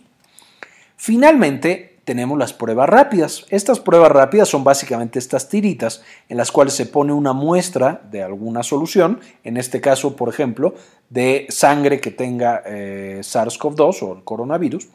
Finalmente, 0.96 1.98
tenemos 2.06 2.38
las 2.38 2.54
pruebas 2.54 2.88
rápidas. 2.88 3.48
Estas 3.50 3.80
pruebas 3.80 4.12
rápidas 4.12 4.48
son 4.48 4.64
básicamente 4.64 5.18
estas 5.18 5.50
tiritas 5.50 6.04
en 6.28 6.38
las 6.38 6.52
cuales 6.52 6.74
se 6.74 6.86
pone 6.86 7.14
una 7.14 7.34
muestra 7.34 8.02
de 8.12 8.22
alguna 8.22 8.62
solución, 8.62 9.20
en 9.44 9.58
este 9.58 9.82
caso, 9.82 10.16
por 10.16 10.30
ejemplo, 10.30 10.76
de 11.10 11.48
sangre 11.50 12.00
que 12.00 12.12
tenga 12.12 12.62
eh, 12.64 13.22
SARS-CoV-2 13.22 14.04
o 14.04 14.18
el 14.18 14.24
coronavirus, 14.24 14.88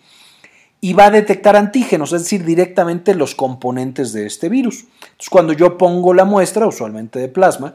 y 0.85 0.92
va 0.92 1.07
a 1.07 1.11
detectar 1.11 1.57
antígenos, 1.57 2.12
es 2.12 2.25
decir, 2.25 2.44
directamente 2.44 3.14
los 3.14 3.35
componentes 3.35 4.12
de 4.12 4.27
este 4.27 4.51
virus. 4.51 4.85
Entonces, 5.01 5.31
cuando 5.31 5.55
yo 5.55 5.79
pongo 5.79 6.12
la 6.12 6.27
muestra, 6.27 6.66
usualmente 6.66 7.18
de 7.18 7.29
plasma, 7.29 7.75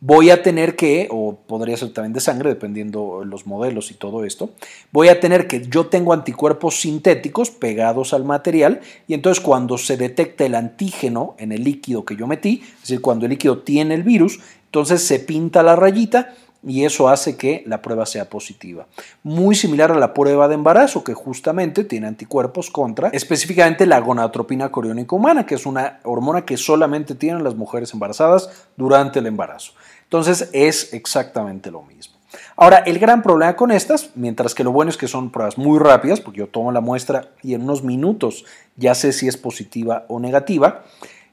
voy 0.00 0.30
a 0.30 0.42
tener 0.42 0.74
que, 0.74 1.06
o 1.10 1.36
podría 1.46 1.76
ser 1.76 1.92
también 1.92 2.14
de 2.14 2.20
sangre, 2.20 2.48
dependiendo 2.48 3.24
los 3.26 3.46
modelos 3.46 3.90
y 3.90 3.94
todo 3.94 4.24
esto, 4.24 4.52
voy 4.90 5.08
a 5.08 5.20
tener 5.20 5.48
que 5.48 5.66
yo 5.68 5.88
tengo 5.88 6.14
anticuerpos 6.14 6.80
sintéticos 6.80 7.50
pegados 7.50 8.14
al 8.14 8.24
material 8.24 8.80
y 9.06 9.12
entonces 9.12 9.44
cuando 9.44 9.76
se 9.76 9.98
detecta 9.98 10.46
el 10.46 10.54
antígeno 10.54 11.34
en 11.36 11.52
el 11.52 11.62
líquido 11.62 12.06
que 12.06 12.16
yo 12.16 12.26
metí, 12.26 12.62
es 12.64 12.80
decir, 12.80 13.02
cuando 13.02 13.26
el 13.26 13.32
líquido 13.32 13.58
tiene 13.58 13.92
el 13.92 14.02
virus, 14.02 14.40
entonces 14.64 15.06
se 15.06 15.20
pinta 15.20 15.62
la 15.62 15.76
rayita 15.76 16.34
y 16.66 16.84
eso 16.84 17.08
hace 17.08 17.36
que 17.36 17.62
la 17.64 17.80
prueba 17.80 18.04
sea 18.06 18.28
positiva. 18.28 18.86
Muy 19.22 19.54
similar 19.54 19.92
a 19.92 19.98
la 19.98 20.12
prueba 20.12 20.48
de 20.48 20.56
embarazo, 20.56 21.04
que 21.04 21.14
justamente 21.14 21.84
tiene 21.84 22.08
anticuerpos 22.08 22.70
contra 22.70 23.08
específicamente 23.10 23.86
la 23.86 24.00
gonadotropina 24.00 24.70
coriónica 24.70 25.14
humana, 25.14 25.46
que 25.46 25.54
es 25.54 25.64
una 25.64 26.00
hormona 26.02 26.44
que 26.44 26.56
solamente 26.56 27.14
tienen 27.14 27.44
las 27.44 27.54
mujeres 27.54 27.94
embarazadas 27.94 28.50
durante 28.76 29.20
el 29.20 29.26
embarazo. 29.26 29.72
Entonces 30.02 30.50
es 30.52 30.92
exactamente 30.92 31.70
lo 31.70 31.82
mismo. 31.82 32.16
Ahora, 32.56 32.78
el 32.78 32.98
gran 32.98 33.22
problema 33.22 33.54
con 33.54 33.70
estas, 33.70 34.10
mientras 34.14 34.54
que 34.54 34.64
lo 34.64 34.72
bueno 34.72 34.90
es 34.90 34.96
que 34.96 35.08
son 35.08 35.30
pruebas 35.30 35.58
muy 35.58 35.78
rápidas, 35.78 36.20
porque 36.20 36.40
yo 36.40 36.48
tomo 36.48 36.72
la 36.72 36.80
muestra 36.80 37.30
y 37.42 37.54
en 37.54 37.62
unos 37.62 37.82
minutos 37.84 38.44
ya 38.76 38.94
sé 38.94 39.12
si 39.12 39.28
es 39.28 39.36
positiva 39.36 40.04
o 40.08 40.18
negativa, 40.18 40.82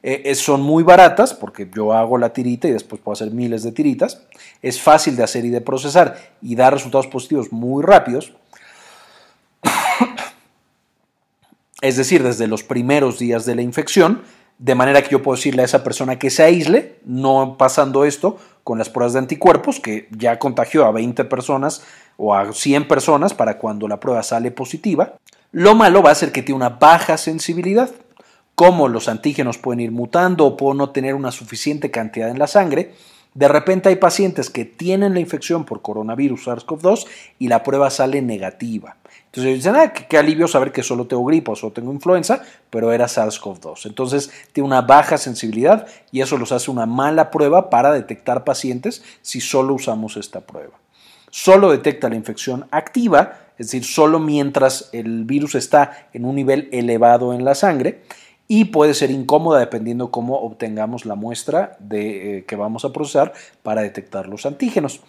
eh, 0.05 0.35
son 0.35 0.61
muy 0.61 0.83
baratas 0.83 1.33
porque 1.33 1.69
yo 1.73 1.93
hago 1.93 2.17
la 2.17 2.33
tirita 2.33 2.67
y 2.67 2.71
después 2.71 3.01
puedo 3.01 3.13
hacer 3.13 3.31
miles 3.31 3.63
de 3.63 3.71
tiritas. 3.71 4.21
Es 4.61 4.81
fácil 4.81 5.15
de 5.15 5.23
hacer 5.23 5.45
y 5.45 5.49
de 5.49 5.61
procesar 5.61 6.17
y 6.41 6.55
da 6.55 6.69
resultados 6.69 7.07
positivos 7.07 7.53
muy 7.53 7.81
rápidos. 7.83 8.33
es 11.81 11.95
decir, 11.95 12.21
desde 12.21 12.47
los 12.47 12.63
primeros 12.63 13.17
días 13.17 13.45
de 13.45 13.55
la 13.55 13.61
infección, 13.61 14.23
de 14.57 14.75
manera 14.75 15.01
que 15.01 15.09
yo 15.09 15.23
puedo 15.23 15.37
decirle 15.37 15.61
a 15.61 15.65
esa 15.65 15.85
persona 15.85 16.19
que 16.19 16.29
se 16.29 16.43
aísle, 16.43 16.99
no 17.05 17.55
pasando 17.57 18.03
esto 18.03 18.37
con 18.65 18.77
las 18.77 18.89
pruebas 18.89 19.13
de 19.13 19.19
anticuerpos, 19.19 19.79
que 19.79 20.09
ya 20.11 20.37
contagió 20.37 20.85
a 20.85 20.91
20 20.91 21.23
personas 21.25 21.81
o 22.17 22.35
a 22.35 22.51
100 22.51 22.89
personas 22.89 23.33
para 23.33 23.57
cuando 23.57 23.87
la 23.87 24.01
prueba 24.01 24.21
sale 24.21 24.51
positiva. 24.51 25.15
Lo 25.53 25.75
malo 25.75 26.01
va 26.01 26.11
a 26.11 26.15
ser 26.15 26.31
que 26.31 26.41
tiene 26.41 26.57
una 26.57 26.69
baja 26.69 27.17
sensibilidad 27.17 27.89
cómo 28.55 28.87
los 28.87 29.07
antígenos 29.07 29.57
pueden 29.57 29.79
ir 29.79 29.91
mutando 29.91 30.45
o 30.45 30.57
pueden 30.57 30.77
no 30.77 30.89
tener 30.91 31.15
una 31.15 31.31
suficiente 31.31 31.91
cantidad 31.91 32.29
en 32.29 32.39
la 32.39 32.47
sangre, 32.47 32.93
de 33.33 33.47
repente 33.47 33.89
hay 33.89 33.95
pacientes 33.95 34.49
que 34.49 34.63
tienen 34.63 35.15
la 35.15 35.19
infección 35.19 35.65
por 35.65 35.81
coronavirus 35.81 36.47
SARS-CoV-2 36.47 37.07
y 37.39 37.47
la 37.47 37.63
prueba 37.63 37.89
sale 37.89 38.21
negativa. 38.21 38.97
Entonces 39.25 39.55
dicen, 39.55 39.75
ah, 39.75 39.91
qué, 39.91 40.17
alivio 40.19 40.47
saber 40.47 40.71
que 40.71 40.83
solo 40.83 41.07
tengo 41.07 41.25
gripa 41.25 41.53
o 41.53 41.55
solo 41.55 41.73
tengo 41.73 41.91
influenza, 41.91 42.43
pero 42.69 42.93
era 42.93 43.07
SARS-CoV-2. 43.07 43.87
Entonces 43.87 44.31
tiene 44.51 44.67
una 44.67 44.81
baja 44.81 45.17
sensibilidad 45.17 45.87
y 46.11 46.21
eso 46.21 46.37
los 46.37 46.51
hace 46.51 46.69
una 46.69 46.85
mala 46.85 47.31
prueba 47.31 47.71
para 47.71 47.91
detectar 47.91 48.43
pacientes 48.43 49.03
si 49.23 49.41
solo 49.41 49.73
usamos 49.73 50.15
esta 50.17 50.41
prueba. 50.41 50.73
Solo 51.31 51.71
detecta 51.71 52.09
la 52.09 52.15
infección 52.15 52.67
activa, 52.69 53.39
es 53.57 53.67
decir, 53.67 53.83
solo 53.83 54.19
mientras 54.19 54.89
el 54.93 55.25
virus 55.25 55.55
está 55.55 56.09
en 56.13 56.25
un 56.25 56.35
nivel 56.35 56.69
elevado 56.71 57.33
en 57.33 57.43
la 57.43 57.55
sangre 57.55 58.03
y 58.47 58.65
puede 58.65 58.93
ser 58.93 59.11
incómoda 59.11 59.59
dependiendo 59.59 60.11
cómo 60.11 60.39
obtengamos 60.39 61.05
la 61.05 61.15
muestra 61.15 61.77
de, 61.79 62.37
eh, 62.37 62.45
que 62.45 62.55
vamos 62.55 62.85
a 62.85 62.93
procesar 62.93 63.33
para 63.63 63.81
detectar 63.81 64.27
los 64.27 64.45
antígenos. 64.45 65.01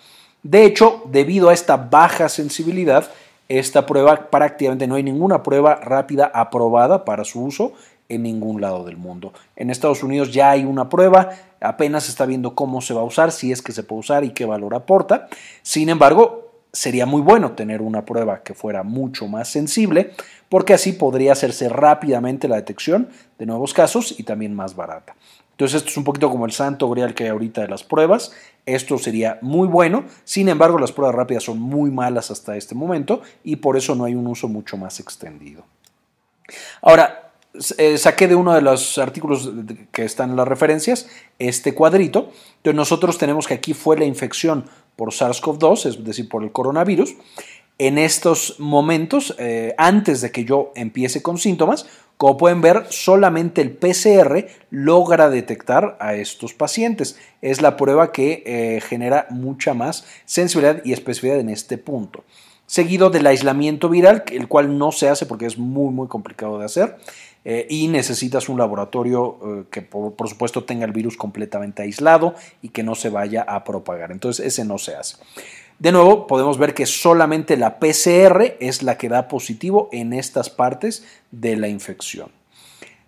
De 0.42 0.64
hecho, 0.64 1.03
debido 1.11 1.49
a 1.49 1.55
esta 1.55 1.77
baja 1.77 2.29
sensibilidad, 2.29 3.11
esta 3.49 3.87
prueba 3.87 4.31
prácticamente 4.31 4.87
no 4.87 4.94
hay 4.94 5.03
ninguna 5.03 5.42
prueba 5.42 5.77
rápida 5.77 6.31
aprobada 6.33 7.05
para 7.05 7.25
su 7.25 7.42
uso 7.42 7.73
en 8.09 8.23
ningún 8.23 8.61
lado 8.61 8.85
del 8.85 8.97
mundo. 8.97 9.33
En 9.57 9.70
Estados 9.70 10.03
Unidos 10.03 10.33
ya 10.33 10.51
hay 10.51 10.64
una 10.64 10.88
prueba, 10.88 11.31
apenas 11.61 12.09
está 12.09 12.27
viendo 12.27 12.55
cómo 12.55 12.81
se 12.81 12.94
va 12.94 13.01
a 13.01 13.05
usar, 13.05 13.33
si 13.33 13.53
es 13.53 13.62
que 13.62 13.73
se 13.73 13.83
puede 13.83 14.01
usar 14.01 14.25
y 14.25 14.31
qué 14.31 14.44
valor 14.44 14.75
aporta. 14.75 15.29
Sin 15.62 15.88
embargo, 15.88 16.43
sería 16.74 17.06
muy 17.06 17.22
bueno 17.22 17.52
tener 17.52 17.80
una 17.80 18.04
prueba 18.04 18.42
que 18.42 18.52
fuera 18.52 18.82
mucho 18.82 19.28
más 19.28 19.48
sensible, 19.48 20.10
porque 20.48 20.74
así 20.74 20.92
podría 20.92 21.32
hacerse 21.32 21.68
rápidamente 21.68 22.48
la 22.48 22.56
detección 22.56 23.08
de 23.38 23.46
nuevos 23.46 23.72
casos 23.72 24.14
y 24.18 24.24
también 24.24 24.54
más 24.54 24.74
barata. 24.74 25.14
Entonces 25.52 25.76
esto 25.76 25.90
es 25.90 25.96
un 25.96 26.02
poquito 26.04 26.30
como 26.30 26.46
el 26.46 26.52
santo 26.52 26.90
grial 26.90 27.14
que 27.14 27.24
hay 27.24 27.30
ahorita 27.30 27.60
de 27.60 27.68
las 27.68 27.84
pruebas. 27.84 28.32
Esto 28.66 28.98
sería 28.98 29.38
muy 29.40 29.68
bueno, 29.68 30.04
sin 30.24 30.48
embargo 30.48 30.78
las 30.78 30.90
pruebas 30.90 31.14
rápidas 31.14 31.44
son 31.44 31.60
muy 31.60 31.92
malas 31.92 32.32
hasta 32.32 32.56
este 32.56 32.74
momento 32.74 33.22
y 33.44 33.56
por 33.56 33.76
eso 33.76 33.94
no 33.94 34.04
hay 34.04 34.16
un 34.16 34.26
uso 34.26 34.48
mucho 34.48 34.76
más 34.76 34.98
extendido. 34.98 35.64
Ahora, 36.82 37.24
eh, 37.78 37.98
saqué 37.98 38.26
de 38.26 38.34
uno 38.34 38.52
de 38.52 38.62
los 38.62 38.98
artículos 38.98 39.48
que 39.92 40.04
están 40.04 40.30
en 40.30 40.37
las 40.37 40.48
referencias 40.48 41.06
este 41.38 41.72
cuadrito. 41.72 42.32
Entonces 42.56 42.74
nosotros 42.74 43.16
tenemos 43.16 43.46
que 43.46 43.54
aquí 43.54 43.74
fue 43.74 43.96
la 43.96 44.04
infección 44.04 44.64
por 44.96 45.11
SARS-CoV-2, 45.11 45.87
es 45.87 46.04
decir, 46.04 46.28
por 46.28 46.42
el 46.42 46.52
coronavirus. 46.52 47.14
En 47.78 47.98
estos 47.98 48.61
momentos, 48.61 49.35
eh, 49.38 49.74
antes 49.78 50.20
de 50.20 50.30
que 50.30 50.44
yo 50.44 50.72
empiece 50.76 51.22
con 51.22 51.38
síntomas, 51.38 51.87
como 52.16 52.37
pueden 52.37 52.61
ver, 52.61 52.87
solamente 52.90 53.61
el 53.61 53.72
PCR 53.72 54.46
logra 54.70 55.28
detectar 55.28 55.96
a 56.00 56.14
estos 56.14 56.54
pacientes. 56.54 57.18
Es 57.42 57.61
la 57.61 57.76
prueba 57.76 58.12
que 58.12 58.44
eh, 58.46 58.80
genera 58.80 59.26
mucha 59.30 59.74
más 59.74 60.07
sensibilidad 60.24 60.80
y 60.85 60.92
especificidad 60.92 61.40
en 61.40 61.48
este 61.48 61.76
punto. 61.76 62.22
Seguido 62.66 63.11
del 63.11 63.27
aislamiento 63.27 63.88
viral, 63.88 64.24
el 64.33 64.48
cual 64.48 64.79
no 64.79 64.90
se 64.92 65.09
hace 65.09 65.27
porque 65.27 65.46
es 65.46 65.59
muy, 65.59 65.92
muy 65.92 66.09
complicado 66.09 66.59
de 66.59 66.64
hacer. 66.64 66.96
Eh, 67.44 67.66
y 67.68 67.88
necesitas 67.88 68.48
un 68.48 68.57
laboratorio 68.57 69.38
eh, 69.44 69.64
que 69.70 69.83
por, 69.83 70.29
supuesto 70.29 70.64
tenga 70.64 70.87
el 70.87 70.92
virus 70.92 71.18
completamente 71.18 71.83
aislado 71.83 72.35
y 72.62 72.70
que 72.70 72.83
no 72.83 72.94
se 72.94 73.11
vaya 73.11 73.42
a 73.42 73.64
propagar. 73.64 74.12
Entonces 74.12 74.46
ese 74.46 74.64
no 74.64 74.79
se 74.79 74.96
hace. 74.96 75.18
De 75.79 75.92
nuevo, 75.92 76.27
podemos 76.27 76.57
ver 76.57 76.72
que 76.72 76.87
solamente 76.87 77.59
la 77.59 77.79
PCR 77.79 78.57
es 78.61 78.83
la 78.83 78.96
que 78.96 79.11
da 79.11 79.29
positivo 79.29 79.90
en 79.92 80.14
estas 80.14 80.48
partes 80.48 81.05
de 81.33 81.57
la 81.57 81.68
infección. 81.68 82.31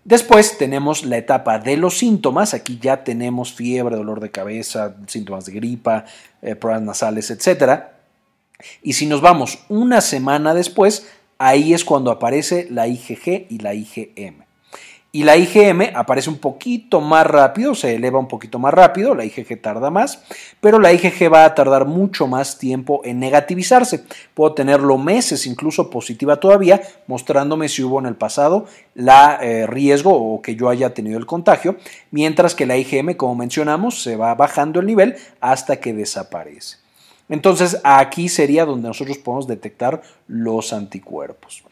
Después 0.05 0.59
tenemos 0.59 1.05
la 1.05 1.16
etapa 1.16 1.59
de 1.59 1.77
los 1.79 1.99
síntomas. 1.99 2.55
Aquí 2.55 2.79
ya 2.81 3.05
tenemos 3.05 3.55
fiebre, 3.55 3.97
dolor 3.97 4.21
de 4.21 4.31
cabeza, 4.31 4.97
síntomas 5.07 5.47
de 5.47 5.53
gripa, 5.53 6.05
eh, 6.42 6.55
pruebas 6.55 6.83
nasales, 6.83 7.31
etc. 7.31 7.95
Y 8.83 8.95
si 8.95 9.07
nos 9.07 9.21
vamos 9.21 9.61
una 9.69 10.01
semana 10.01 10.55
después, 10.55 11.09
ahí 11.38 11.75
es 11.75 11.85
cuando 11.85 12.11
aparece 12.11 12.66
la 12.71 12.87
IgG 12.87 13.47
y 13.51 13.59
la 13.59 13.75
IgM. 13.75 14.47
Y 15.16 15.23
la 15.23 15.35
IgM 15.38 15.92
aparece 15.95 16.29
un 16.29 16.37
poquito 16.37 17.01
más 17.01 17.27
rápido, 17.27 17.75
se 17.75 17.95
eleva 17.95 18.19
un 18.19 18.29
poquito 18.29 18.59
más 18.59 18.75
rápido, 18.75 19.14
la 19.14 19.25
IgG 19.25 19.62
tarda 19.62 19.88
más, 19.88 20.23
pero 20.61 20.79
la 20.79 20.92
IgG 20.92 21.33
va 21.33 21.47
a 21.47 21.55
tardar 21.55 21.87
mucho 21.87 22.27
más 22.27 22.59
tiempo 22.59 23.01
en 23.03 23.19
negativizarse. 23.19 24.05
Puedo 24.35 24.53
tenerlo 24.53 24.99
meses 24.99 25.47
incluso 25.47 25.88
positiva 25.88 26.37
todavía, 26.37 26.83
mostrándome 27.07 27.71
si 27.71 27.83
hubo 27.83 27.99
en 27.99 28.05
el 28.05 28.16
pasado 28.16 28.66
la 28.95 29.38
eh, 29.40 29.66
riesgo 29.66 30.12
o 30.12 30.42
que 30.42 30.55
yo 30.55 30.69
haya 30.69 30.92
tenido 30.92 31.16
el 31.16 31.25
contagio, 31.25 31.77
mientras 32.11 32.55
que 32.55 32.66
la 32.66 32.77
IgM, 32.77 33.14
como 33.14 33.37
mencionamos, 33.37 34.03
se 34.03 34.16
va 34.16 34.35
bajando 34.35 34.81
el 34.81 34.87
nivel 34.87 35.16
hasta 35.40 35.77
que 35.77 35.95
desaparece. 35.95 36.86
Entonces 37.29 37.81
aquí 37.85 38.29
sería 38.29 38.65
donde 38.65 38.89
nosotros 38.89 39.19
podemos 39.19 39.47
detectar 39.47 40.03
los 40.29 40.73
anticuerpos. 40.73 41.65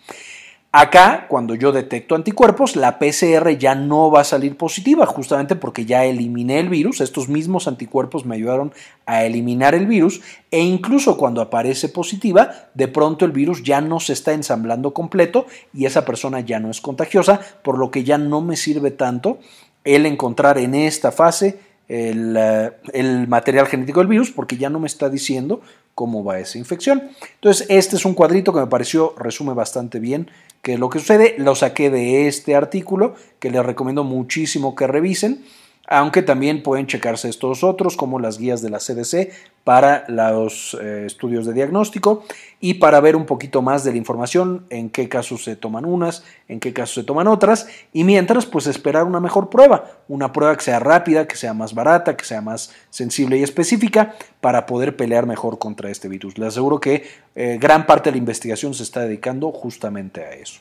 Acá, 0.77 1.27
cuando 1.29 1.55
yo 1.55 1.71
detecto 1.71 2.17
anticuerpos, 2.17 2.75
la 2.75 2.99
PCR 2.99 3.57
ya 3.57 3.77
no 3.77 4.11
va 4.11 4.23
a 4.23 4.25
salir 4.25 4.57
positiva, 4.57 5.07
justamente 5.07 5.55
porque 5.55 5.87
ya 5.87 6.05
eliminé 6.05 6.59
el 6.59 6.69
virus. 6.69 7.01
Estos 7.01 7.29
mismos 7.29 7.69
anticuerpos 7.69 8.27
me 8.27 8.35
ayudaron 8.35 8.73
a 9.07 9.23
eliminar 9.23 9.77
el 9.77 9.87
virus 9.87 10.21
e 10.51 10.59
incluso 10.63 11.17
cuando 11.17 11.41
aparece 11.41 11.89
positiva, 11.89 12.51
de 12.75 12.89
pronto 12.89 13.25
el 13.25 13.31
virus 13.31 13.63
ya 13.63 13.81
no 13.81 14.01
se 14.01 14.15
está 14.15 14.33
ensamblando 14.33 14.93
completo 14.93 15.47
y 15.73 15.87
esa 15.87 16.05
persona 16.05 16.41
ya 16.41 16.59
no 16.59 16.73
es 16.73 16.81
contagiosa, 16.81 17.39
por 17.63 17.79
lo 17.79 17.93
que 17.93 18.03
ya 18.03 18.19
no 18.19 18.41
me 18.41 18.57
sirve 18.57 18.91
tanto 18.91 19.39
el 19.85 20.07
encontrar 20.07 20.59
en 20.59 20.75
esta 20.75 21.13
fase 21.13 21.61
el, 21.89 22.37
eh, 22.39 22.73
el, 22.93 23.29
material 23.29 23.67
genético 23.67 24.01
del 24.01 24.09
virus 24.09 24.31
porque 24.31 24.57
ya 24.57 24.71
no 24.71 24.81
me 24.81 24.87
está 24.87 25.09
diciendo 25.11 25.61
cómo 25.95 26.25
va 26.25 26.39
esa 26.39 26.59
infección. 26.59 27.11
Entonces, 27.35 27.67
este 27.71 27.97
es 27.97 28.05
un 28.05 28.15
cuadrito 28.15 28.53
que 28.53 28.61
me 28.61 28.67
pareció 28.67 29.15
resume 29.19 29.55
bastante 29.55 30.01
bien 30.01 30.31
que 30.63 30.79
lo 30.79 30.91
que 30.91 30.99
sucede. 30.99 31.35
Lo 31.39 31.55
saqué 31.55 31.91
de 31.91 32.27
este 32.27 32.55
artículo 32.55 33.15
que 33.39 33.51
les 33.51 33.65
recomiendo 33.65 34.03
muchísimo 34.05 34.75
que 34.75 34.87
revisen 34.87 35.45
aunque 35.87 36.23
también 36.23 36.63
pueden 36.63 36.87
checarse 36.87 37.29
estos 37.29 37.63
otros 37.63 37.97
como 37.97 38.19
las 38.19 38.39
guías 38.39 38.63
de 38.63 38.71
la 38.71 38.79
CDC 38.79 39.33
para 39.65 40.05
los 40.09 40.77
eh, 40.81 41.05
estudios 41.07 41.47
de 41.47 41.53
diagnóstico 41.53 42.25
y 42.61 42.75
para 42.75 43.01
ver 43.01 43.17
un 43.17 43.27
poquito 43.27 43.63
más 43.63 43.85
de 43.85 43.93
la 43.93 43.99
información, 43.99 44.67
en 44.71 44.91
qué 44.91 45.09
casos 45.09 45.45
se 45.45 45.57
toman 45.57 45.85
unas, 45.85 46.25
en 46.49 46.61
qué 46.61 46.73
casos 46.73 46.95
se 46.95 47.05
toman 47.05 47.27
otras 47.27 47.67
y 47.93 48.05
mientras 48.05 48.47
pues 48.47 48.67
esperar 48.67 49.05
una 49.05 49.21
mejor 49.21 49.51
prueba, 49.51 49.91
una 50.09 50.33
prueba 50.33 50.57
que 50.57 50.65
sea 50.65 50.79
rápida, 50.79 51.27
que 51.27 51.37
sea 51.37 51.55
más 51.55 51.75
barata, 51.75 52.17
que 52.17 52.25
sea 52.25 52.41
más 52.41 52.73
sensible 52.91 53.39
y 53.39 53.43
específica 53.43 54.15
para 54.41 54.67
poder 54.67 54.97
pelear 54.97 55.27
mejor 55.27 55.59
contra 55.59 55.91
este 55.91 56.09
virus. 56.09 56.39
Les 56.39 56.49
aseguro 56.49 56.81
que 56.81 57.05
eh, 57.35 57.59
gran 57.61 57.87
parte 57.87 58.11
de 58.11 58.13
la 58.13 58.19
investigación 58.19 58.75
se 58.75 58.83
está 58.83 59.01
dedicando 59.01 59.51
justamente 59.53 60.23
a 60.23 60.33
eso. 60.33 60.61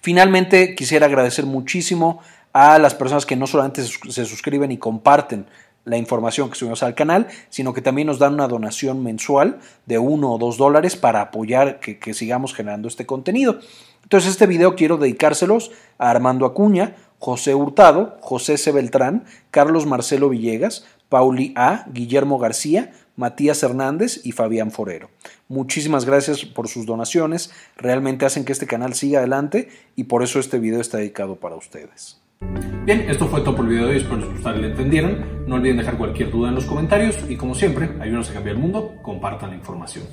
Finalmente 0.00 0.74
quisiera 0.74 1.06
agradecer 1.06 1.46
muchísimo 1.46 2.20
a 2.54 2.78
las 2.78 2.94
personas 2.94 3.26
que 3.26 3.36
no 3.36 3.46
solamente 3.46 3.82
se 3.82 4.24
suscriben 4.24 4.72
y 4.72 4.78
comparten 4.78 5.46
la 5.84 5.98
información 5.98 6.48
que 6.48 6.56
subimos 6.56 6.82
al 6.82 6.94
canal, 6.94 7.26
sino 7.50 7.74
que 7.74 7.82
también 7.82 8.06
nos 8.06 8.18
dan 8.18 8.34
una 8.34 8.48
donación 8.48 9.02
mensual 9.02 9.58
de 9.86 9.98
uno 9.98 10.32
o 10.32 10.38
dos 10.38 10.56
dólares 10.56 10.96
para 10.96 11.20
apoyar 11.20 11.80
que, 11.80 12.14
sigamos 12.14 12.54
generando 12.54 12.88
este 12.88 13.06
contenido. 13.06 13.58
Entonces 14.02 14.30
este 14.30 14.46
video 14.46 14.76
quiero 14.76 14.96
dedicárselos 14.96 15.72
a 15.98 16.10
Armando 16.10 16.46
Acuña, 16.46 16.94
José 17.18 17.54
Hurtado, 17.54 18.18
José 18.20 18.56
C. 18.56 18.70
Beltrán, 18.70 19.24
Carlos 19.50 19.84
Marcelo 19.84 20.28
Villegas, 20.28 20.86
Pauli 21.08 21.52
A., 21.56 21.86
Guillermo 21.92 22.38
García, 22.38 22.92
Matías 23.16 23.62
Hernández 23.62 24.20
y 24.24 24.32
Fabián 24.32 24.70
Forero. 24.70 25.10
Muchísimas 25.48 26.04
gracias 26.04 26.44
por 26.44 26.68
sus 26.68 26.86
donaciones, 26.86 27.50
realmente 27.76 28.26
hacen 28.26 28.44
que 28.44 28.52
este 28.52 28.66
canal 28.66 28.94
siga 28.94 29.18
adelante 29.18 29.68
y 29.96 30.04
por 30.04 30.22
eso 30.22 30.38
este 30.38 30.58
video 30.58 30.80
está 30.80 30.98
dedicado 30.98 31.36
para 31.36 31.56
ustedes. 31.56 32.23
Bien, 32.40 33.06
esto 33.08 33.26
fue 33.28 33.40
todo 33.40 33.56
por 33.56 33.64
el 33.64 33.70
video 33.70 33.86
de 33.86 33.92
hoy, 33.92 33.96
espero 33.98 34.16
les 34.16 34.30
gustara 34.30 34.58
y 34.58 34.62
le 34.62 34.68
entendieron. 34.68 35.44
No 35.46 35.56
olviden 35.56 35.78
dejar 35.78 35.96
cualquier 35.96 36.30
duda 36.30 36.48
en 36.48 36.54
los 36.54 36.64
comentarios 36.64 37.18
y 37.28 37.36
como 37.36 37.54
siempre, 37.54 37.90
ayúdenos 38.00 38.30
a 38.30 38.34
cambiar 38.34 38.56
el 38.56 38.62
mundo, 38.62 38.96
compartan 39.02 39.50
la 39.50 39.56
información. 39.56 40.04